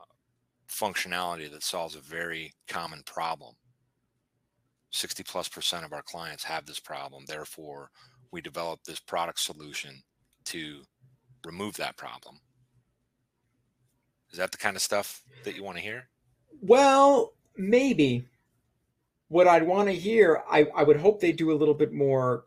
[0.69, 3.55] functionality that solves a very common problem.
[4.91, 7.23] 60 plus percent of our clients have this problem.
[7.27, 7.89] Therefore,
[8.31, 10.01] we developed this product solution
[10.45, 10.83] to
[11.45, 12.39] remove that problem.
[14.31, 16.09] Is that the kind of stuff that you want to hear?
[16.61, 18.27] Well, maybe
[19.29, 22.45] what I'd want to hear, I, I would hope they do a little bit more.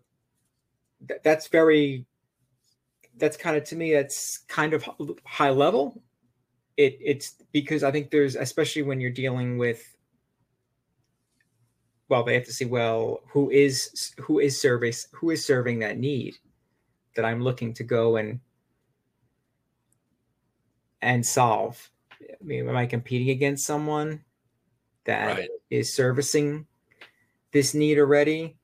[1.23, 2.07] that's very,
[3.17, 4.89] that's kind of to me, that's kind of
[5.25, 6.03] high level.
[6.77, 9.85] It it's because I think there's especially when you're dealing with.
[12.09, 15.99] Well, they have to see well who is who is service who is serving that
[15.99, 16.37] need
[17.15, 18.41] that I'm looking to go and
[21.03, 21.91] and solve.
[22.23, 24.25] I mean, am I competing against someone
[25.05, 25.49] that right.
[25.71, 26.67] is servicing
[27.53, 28.57] this need already?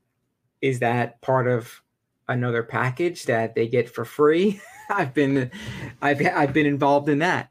[0.60, 1.82] Is that part of
[2.28, 4.60] another package that they get for free?
[4.90, 5.50] I've been
[6.00, 7.50] I've I've been involved in that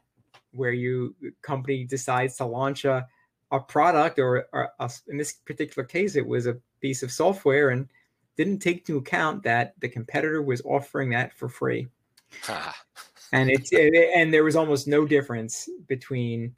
[0.52, 3.06] where you company decides to launch a
[3.52, 7.70] a product or, or a, in this particular case it was a piece of software
[7.70, 7.88] and
[8.36, 11.86] didn't take into account that the competitor was offering that for free.
[13.32, 16.54] and it's and there was almost no difference between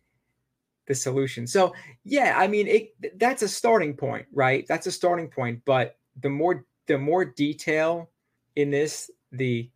[0.89, 1.47] the solution.
[1.47, 4.67] So yeah, I mean, it that's a starting point, right?
[4.67, 5.63] That's a starting point.
[5.65, 8.11] But the more the more detail
[8.57, 9.71] in this, the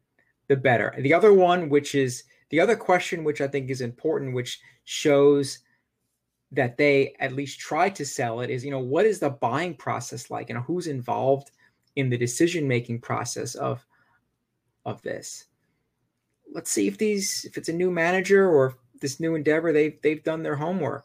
[0.48, 0.94] the better.
[0.98, 5.60] The other one, which is the other question, which I think is important, which shows
[6.50, 9.74] that they at least try to sell it, is you know what is the buying
[9.74, 10.48] process like?
[10.48, 11.52] Know who's involved
[11.94, 13.86] in the decision making process of
[14.84, 15.44] of this.
[16.52, 20.24] Let's see if these if it's a new manager or this new endeavor, they've they've
[20.24, 21.04] done their homework.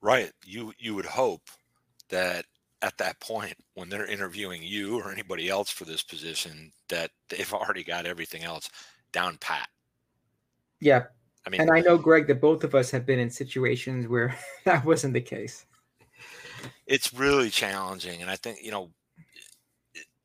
[0.00, 0.32] Right.
[0.44, 1.42] You you would hope
[2.08, 2.44] that
[2.82, 7.52] at that point when they're interviewing you or anybody else for this position that they've
[7.52, 8.70] already got everything else
[9.12, 9.68] down pat.
[10.80, 11.04] Yeah.
[11.46, 14.08] I mean, and I uh, know Greg that both of us have been in situations
[14.08, 15.64] where that wasn't the case.
[16.86, 18.90] It's really challenging and I think, you know,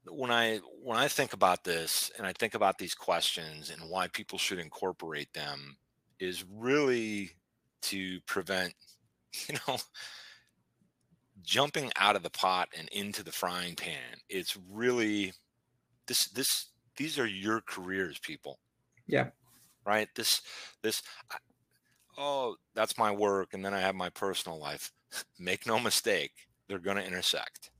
[0.09, 4.07] when I when I think about this and I think about these questions and why
[4.07, 5.77] people should incorporate them
[6.21, 7.31] is really
[7.81, 8.73] to prevent,
[9.49, 9.77] you know,
[11.41, 14.19] jumping out of the pot and into the frying pan.
[14.29, 15.33] It's really
[16.07, 18.59] this this these are your careers, people.
[19.07, 19.29] Yeah.
[19.85, 20.07] Right.
[20.15, 20.41] This
[20.83, 21.01] this
[22.17, 24.91] oh that's my work and then I have my personal life.
[25.39, 26.31] Make no mistake,
[26.69, 27.71] they're going to intersect.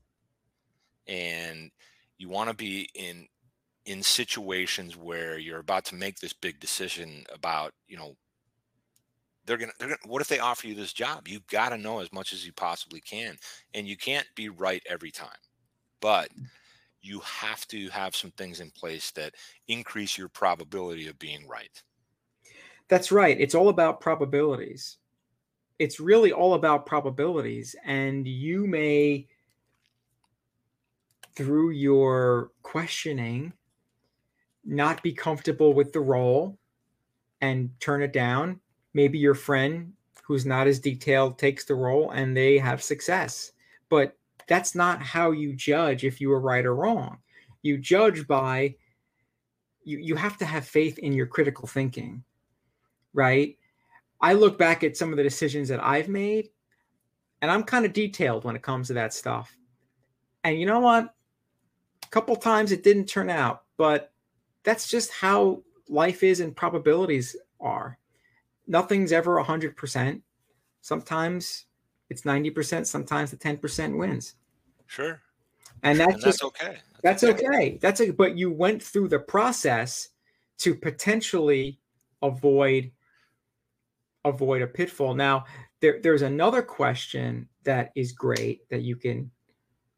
[1.06, 1.70] And
[2.18, 3.26] you want to be in
[3.84, 8.16] in situations where you're about to make this big decision about you know
[9.46, 11.28] they're gonna they're gonna what if they offer you this job?
[11.28, 13.36] You got to know as much as you possibly can
[13.74, 15.30] and you can't be right every time
[16.00, 16.44] but mm.
[17.00, 19.34] you have to have some things in place that
[19.68, 21.82] increase your probability of being right.
[22.88, 24.98] That's right it's all about probabilities.
[25.78, 29.26] It's really all about probabilities and you may
[31.34, 33.52] through your questioning,
[34.64, 36.58] not be comfortable with the role
[37.40, 38.60] and turn it down.
[38.94, 43.52] Maybe your friend who's not as detailed takes the role and they have success.
[43.88, 44.16] But
[44.46, 47.18] that's not how you judge if you are right or wrong.
[47.62, 48.76] You judge by
[49.84, 52.24] you you have to have faith in your critical thinking.
[53.14, 53.58] Right?
[54.20, 56.50] I look back at some of the decisions that I've made,
[57.40, 59.54] and I'm kind of detailed when it comes to that stuff.
[60.44, 61.14] And you know what?
[62.04, 64.12] A couple times it didn't turn out, but
[64.62, 67.98] that's just how life is and probabilities are.
[68.72, 70.22] Nothing's ever 100%.
[70.80, 71.66] Sometimes
[72.08, 74.36] it's 90%, sometimes the 10% wins.
[74.86, 75.20] Sure.
[75.82, 76.78] And that's, and just, that's okay.
[77.02, 77.46] That's, that's okay.
[77.48, 77.78] okay.
[77.82, 80.08] That's a, but you went through the process
[80.60, 81.80] to potentially
[82.22, 82.90] avoid
[84.24, 85.14] avoid a pitfall.
[85.14, 85.44] Now,
[85.80, 89.30] there, there's another question that is great that you can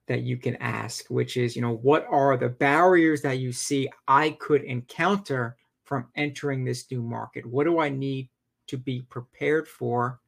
[0.09, 3.89] that you can ask, which is, you know, what are the barriers that you see
[4.09, 7.47] I could encounter from entering this new market?
[7.47, 8.31] What do I need
[8.69, 10.21] to be prepared for?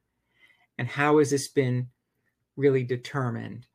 [0.77, 1.87] And how has this been
[2.55, 3.65] really determined?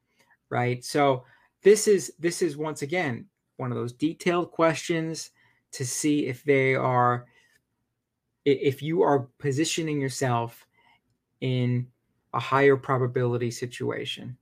[0.50, 0.84] Right.
[0.84, 1.24] So
[1.62, 5.30] this is this is once again one of those detailed questions
[5.72, 7.26] to see if they are
[8.44, 10.66] if you are positioning yourself
[11.40, 11.86] in
[12.34, 14.36] a higher probability situation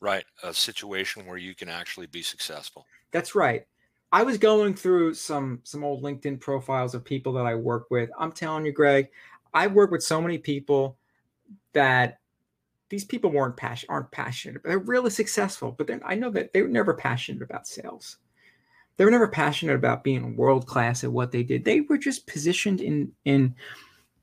[0.00, 3.66] right a situation where you can actually be successful that's right
[4.12, 8.10] i was going through some some old linkedin profiles of people that i work with
[8.18, 9.08] i'm telling you greg
[9.54, 10.96] i work with so many people
[11.72, 12.20] that
[12.88, 13.58] these people weren't
[13.88, 18.18] aren't passionate they're really successful but i know that they were never passionate about sales
[18.96, 21.64] they were never passionate about being world class at what they did.
[21.64, 23.54] They were just positioned in in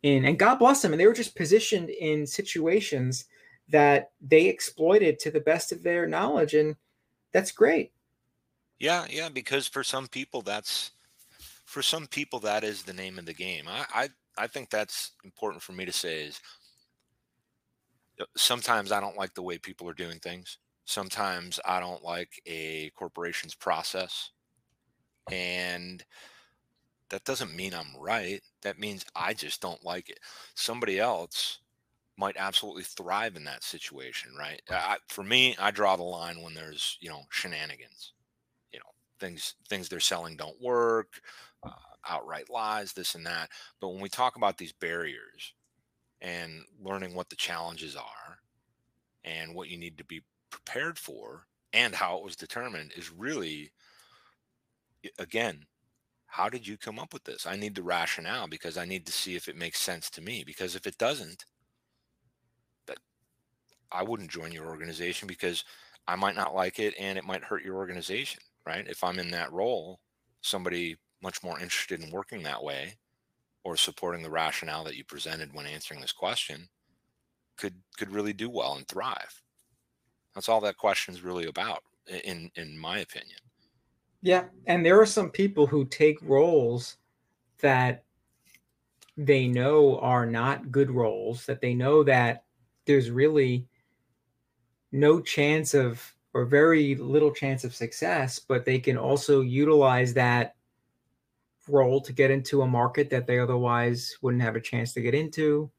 [0.03, 3.25] in and God bless them, and they were just positioned in situations
[3.69, 6.75] that they exploited to the best of their knowledge, and
[7.31, 7.91] that's great.
[8.79, 10.91] Yeah, yeah, because for some people that's
[11.65, 13.65] for some people that is the name of the game.
[13.67, 16.41] I I, I think that's important for me to say is
[18.19, 20.57] uh, sometimes I don't like the way people are doing things.
[20.85, 24.31] Sometimes I don't like a corporation's process.
[25.31, 26.03] And
[27.09, 28.41] that doesn't mean I'm right.
[28.61, 30.19] That means I just don't like it.
[30.55, 31.59] Somebody else
[32.17, 34.61] might absolutely thrive in that situation, right?
[34.69, 38.13] I, for me, I draw the line when there's, you know, shenanigans.
[39.19, 41.21] Things things they're selling don't work,
[41.63, 41.71] uh,
[42.07, 43.49] outright lies, this and that.
[43.81, 45.53] But when we talk about these barriers
[46.21, 48.39] and learning what the challenges are
[49.23, 51.43] and what you need to be prepared for
[51.73, 53.71] and how it was determined is really
[55.17, 55.65] again,
[56.27, 57.45] how did you come up with this?
[57.45, 60.43] I need the rationale because I need to see if it makes sense to me.
[60.45, 61.45] Because if it doesn't,
[62.87, 62.97] that
[63.91, 65.63] I wouldn't join your organization because
[66.07, 68.87] I might not like it and it might hurt your organization, right?
[68.87, 69.99] If I'm in that role,
[70.41, 72.93] somebody much more interested in working that way
[73.63, 76.69] or supporting the rationale that you presented when answering this question
[77.57, 79.41] could could really do well and thrive.
[80.35, 81.79] That's all that question is really about
[82.23, 83.39] in in my opinion.
[84.21, 86.97] Yeah, and there are some people who take roles
[87.61, 88.03] that
[89.17, 92.43] they know are not good roles, that they know that
[92.85, 93.65] there's really
[94.91, 100.55] no chance of or very little chance of success, but they can also utilize that
[101.67, 105.13] role to get into a market that they otherwise wouldn't have a chance to get
[105.13, 105.69] into.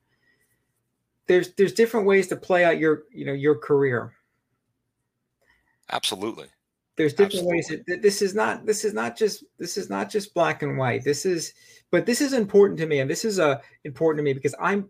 [1.27, 4.13] There's there's different ways to play out your you know your career.
[5.93, 6.47] Absolutely
[7.01, 7.83] there's different Absolutely.
[7.89, 11.03] ways this is not this is not just this is not just black and white
[11.03, 11.55] this is
[11.91, 14.87] but this is important to me and this is uh important to me because i'm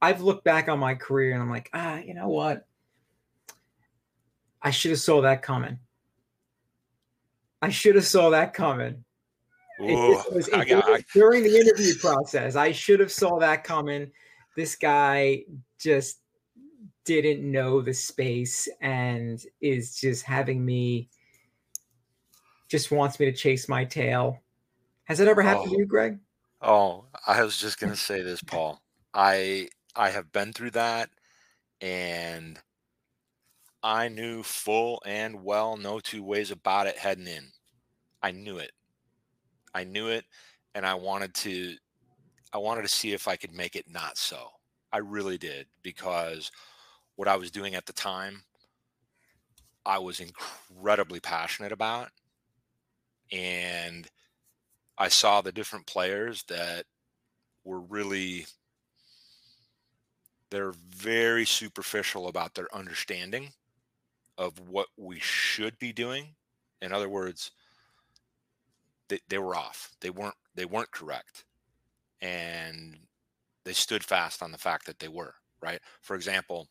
[0.00, 2.67] i've looked back on my career and i'm like ah you know what
[4.62, 5.78] i should have saw that coming
[7.62, 9.04] i should have saw that coming
[9.80, 13.64] Ooh, it, was, it, got, I, during the interview process i should have saw that
[13.64, 14.10] coming
[14.56, 15.44] this guy
[15.78, 16.18] just
[17.04, 21.08] didn't know the space and is just having me
[22.68, 24.42] just wants me to chase my tail.
[25.04, 25.72] Has that ever happened oh.
[25.72, 26.18] to you, Greg?
[26.60, 28.82] Oh, I was just going to say this, Paul.
[29.14, 31.08] I I have been through that
[31.80, 32.58] and
[33.82, 37.52] I knew full and well no two ways about it heading in.
[38.22, 38.72] I knew it.
[39.74, 40.24] I knew it
[40.74, 41.76] and I wanted to
[42.52, 44.48] I wanted to see if I could make it not so.
[44.92, 46.50] I really did because
[47.16, 48.42] what I was doing at the time
[49.84, 52.08] I was incredibly passionate about
[53.30, 54.08] and
[54.96, 56.84] I saw the different players that
[57.64, 58.46] were really
[60.50, 63.52] they're very superficial about their understanding
[64.38, 66.36] of what we should be doing.
[66.80, 67.50] In other words,
[69.08, 69.90] they, they were off.
[70.00, 71.44] They weren't they weren't correct.
[72.20, 72.96] And
[73.64, 75.80] they stood fast on the fact that they were, right?
[76.00, 76.68] For example,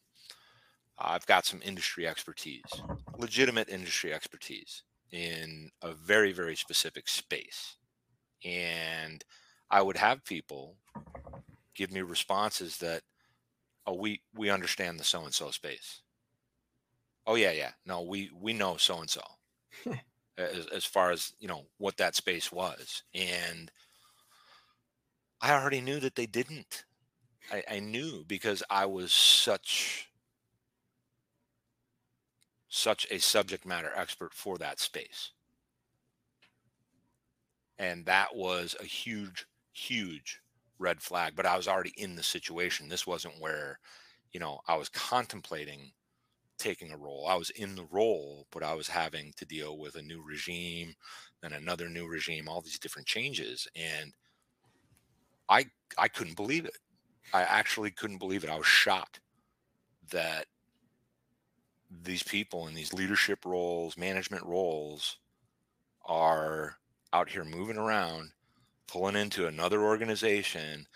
[0.97, 2.63] I've got some industry expertise,
[3.18, 7.76] legitimate industry expertise in a very, very specific space.
[8.43, 9.24] And
[9.70, 10.76] I would have people
[11.76, 13.03] give me responses that,
[13.86, 16.01] oh, we we understand the so and so space.
[17.28, 17.73] Oh yeah, yeah.
[17.86, 19.21] No, we we know so and so.
[20.38, 23.71] As as far as you know what that space was, and
[25.41, 26.86] I already knew that they didn't.
[27.51, 30.09] I, I knew because I was such
[32.69, 35.32] such a subject matter expert for that space.
[37.80, 40.41] And that was a huge, huge
[40.80, 41.36] red flag.
[41.36, 42.88] But I was already in the situation.
[42.89, 43.80] This wasn't where,
[44.32, 45.93] you know, I was contemplating
[46.58, 47.26] taking a role.
[47.28, 50.95] I was in the role, but I was having to deal with a new regime,
[51.41, 53.68] then another new regime, all these different changes.
[53.76, 54.14] And
[55.49, 55.66] I
[55.97, 56.78] I couldn't believe it.
[57.34, 58.49] I actually couldn't believe it.
[58.49, 59.20] I was shocked
[60.12, 60.45] that
[62.03, 65.18] these people in these leadership roles, management roles
[66.05, 66.78] are
[67.14, 68.32] out here moving around,
[68.88, 70.88] pulling into another organization,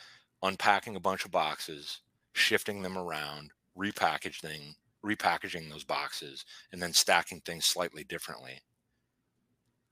[0.43, 2.01] unpacking a bunch of boxes,
[2.33, 4.75] shifting them around, repackaging,
[5.05, 8.61] repackaging those boxes, and then stacking things slightly differently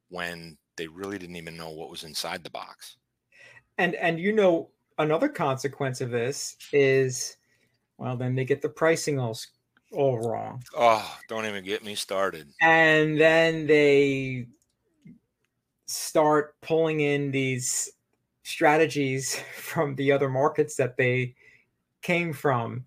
[0.10, 2.98] when they really didn't even know what was inside the box.
[3.78, 7.38] And and you know another consequence of this is
[7.98, 9.38] well then they get the pricing all
[9.92, 10.64] all wrong.
[10.78, 12.48] Oh, don't even get me started.
[12.62, 14.48] And then they
[15.86, 17.90] start pulling in these
[18.44, 21.36] strategies from the other markets that they
[22.02, 22.86] came from.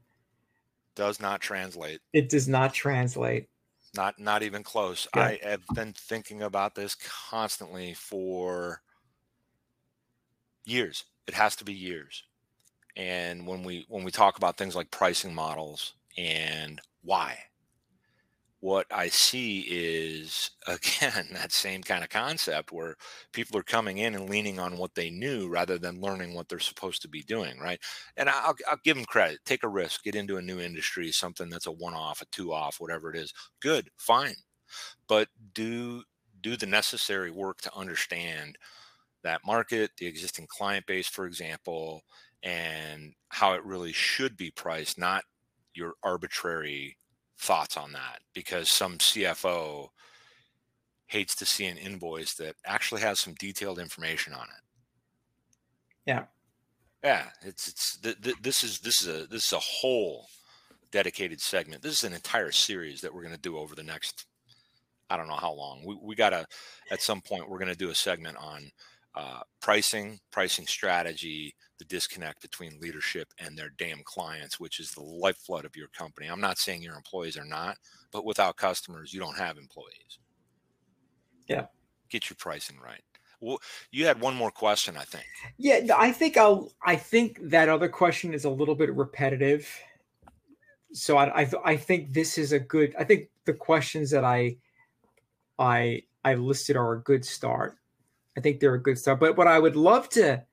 [1.03, 2.01] Does not translate.
[2.13, 3.49] It does not translate.
[3.97, 5.09] Not not even close.
[5.17, 5.23] Yeah.
[5.23, 6.95] I have been thinking about this
[7.29, 8.83] constantly for
[10.65, 11.03] years.
[11.27, 12.23] It has to be years.
[12.95, 17.37] And when we when we talk about things like pricing models and why?
[18.63, 22.97] What I see is, again, that same kind of concept where
[23.33, 26.61] people are coming in and leaning on what they knew rather than learning what they're
[26.61, 27.81] supposed to be doing, right?
[28.17, 29.41] And I'll, I'll give them credit.
[29.45, 32.53] Take a risk, get into a new industry, something that's a one off, a two
[32.53, 33.35] off, whatever it is.
[33.61, 34.37] Good, fine.
[35.09, 36.05] But do
[36.41, 38.59] do the necessary work to understand
[39.25, 42.03] that market, the existing client base, for example,
[42.43, 45.25] and how it really should be priced, not
[45.75, 46.97] your arbitrary
[47.43, 49.89] thoughts on that because some CFO
[51.07, 54.63] hates to see an invoice that actually has some detailed information on it.
[56.07, 56.25] Yeah.
[57.05, 60.29] Yeah, it's it's th- th- this is this is a this is a whole
[60.93, 61.83] dedicated segment.
[61.83, 64.27] This is an entire series that we're going to do over the next
[65.11, 65.83] I don't know how long.
[65.85, 66.47] We we got to
[66.93, 68.71] at some point we're going to do a segment on
[69.17, 75.03] uh, pricing, pricing strategy, the disconnect between leadership and their damn clients, which is the
[75.03, 76.29] lifeblood of your company.
[76.29, 77.77] I'm not saying your employees are not,
[78.13, 80.21] but without customers, you don't have employees.
[81.49, 81.67] Yeah.
[82.09, 83.03] Get your pricing right.
[83.41, 83.59] Well,
[83.91, 85.25] you had one more question, I think.
[85.59, 86.73] Yeah, I think I'll.
[86.87, 89.69] I think that other question is a little bit repetitive.
[90.93, 92.95] So I, I, I think this is a good.
[92.97, 94.59] I think the questions that I,
[95.59, 97.79] I, I listed are a good start.
[98.37, 99.19] I think they're a good start.
[99.19, 100.45] But what I would love to,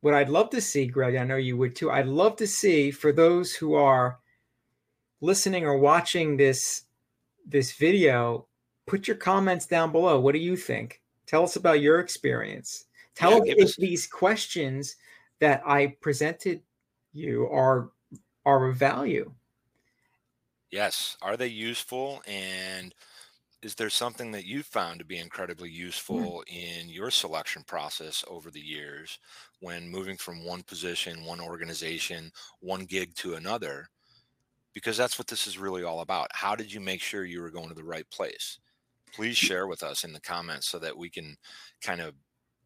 [0.00, 1.90] what I'd love to see, Greg, I know you would too.
[1.90, 4.18] I'd love to see for those who are
[5.20, 6.82] listening or watching this
[7.48, 8.46] this video,
[8.86, 10.18] put your comments down below.
[10.18, 11.00] What do you think?
[11.26, 12.86] Tell us about your experience.
[13.14, 14.96] Tell yeah, us if us- these questions
[15.38, 16.62] that I presented
[17.12, 17.90] you are
[18.44, 19.32] are of value.
[20.70, 22.94] Yes, are they useful and
[23.66, 25.74] is there something that you've found to be incredibly hmm.
[25.74, 29.18] useful in your selection process over the years
[29.58, 33.88] when moving from one position, one organization, one gig to another?
[34.72, 36.28] Because that's what this is really all about.
[36.32, 38.60] How did you make sure you were going to the right place?
[39.12, 41.34] Please share with us in the comments so that we can
[41.82, 42.14] kind of,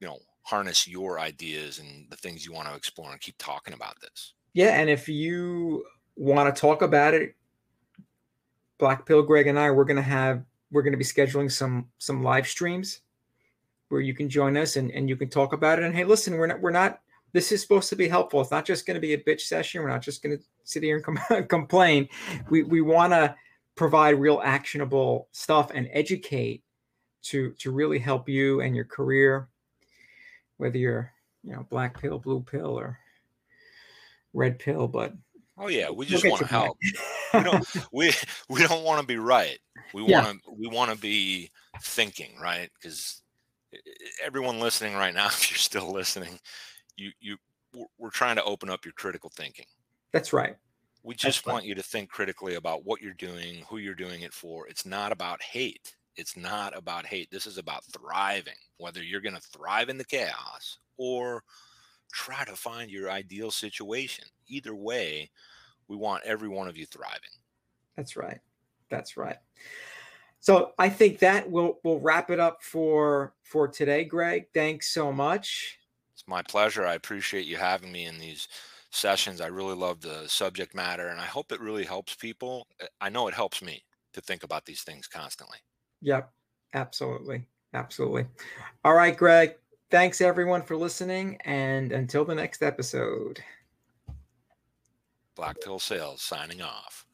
[0.01, 3.73] you know, harness your ideas and the things you want to explore and keep talking
[3.73, 4.35] about this.
[4.53, 4.79] Yeah.
[4.79, 5.83] And if you
[6.17, 7.37] want to talk about it,
[8.79, 11.89] Black Pill Greg and I, we're going to have we're going to be scheduling some
[11.99, 13.01] some live streams
[13.89, 15.85] where you can join us and, and you can talk about it.
[15.85, 17.01] And hey, listen, we're not we're not
[17.33, 18.41] this is supposed to be helpful.
[18.41, 19.83] It's not just going to be a bitch session.
[19.83, 22.09] We're not just going to sit here and com- complain.
[22.49, 23.35] We we want to
[23.75, 26.63] provide real actionable stuff and educate
[27.23, 29.49] to to really help you and your career,
[30.57, 31.13] whether you're
[31.43, 32.99] you know black pill, blue pill, or
[34.33, 34.89] red pill.
[34.89, 35.15] But
[35.59, 36.77] oh yeah, we just want to help.
[37.35, 38.13] we don't we
[38.49, 39.59] we don't want to be right.
[39.93, 41.51] We want to we want to be
[41.83, 42.71] thinking, right?
[42.75, 43.23] Because
[44.23, 46.39] everyone listening right now, if you're still listening,
[46.97, 47.37] you you
[47.99, 49.67] we're trying to open up your critical thinking.
[50.13, 50.57] That's right.
[51.03, 54.35] We just want you to think critically about what you're doing, who you're doing it
[54.35, 54.67] for.
[54.67, 55.95] It's not about hate.
[56.17, 57.31] It's not about hate.
[57.31, 58.59] This is about thriving.
[58.77, 61.43] Whether you're going to thrive in the chaos or
[62.13, 64.27] try to find your ideal situation.
[64.49, 65.31] Either way,
[65.91, 67.31] we want every one of you thriving.
[67.97, 68.39] That's right.
[68.89, 69.37] That's right.
[70.39, 74.47] So I think that will will wrap it up for for today, Greg.
[74.55, 75.79] Thanks so much.
[76.15, 76.87] It's my pleasure.
[76.87, 78.49] I appreciate you having me in these
[78.91, 79.41] sessions.
[79.41, 82.67] I really love the subject matter and I hope it really helps people.
[82.83, 83.83] Uh, I know it helps me
[84.13, 85.59] to think about these things constantly.
[86.03, 86.33] Yep.
[86.75, 87.47] Absolutely.
[87.75, 88.27] Absolutely.
[88.85, 89.55] All right, Greg.
[89.91, 93.41] Thanks everyone for listening and until the next episode.
[95.41, 97.07] Black Sales signing off.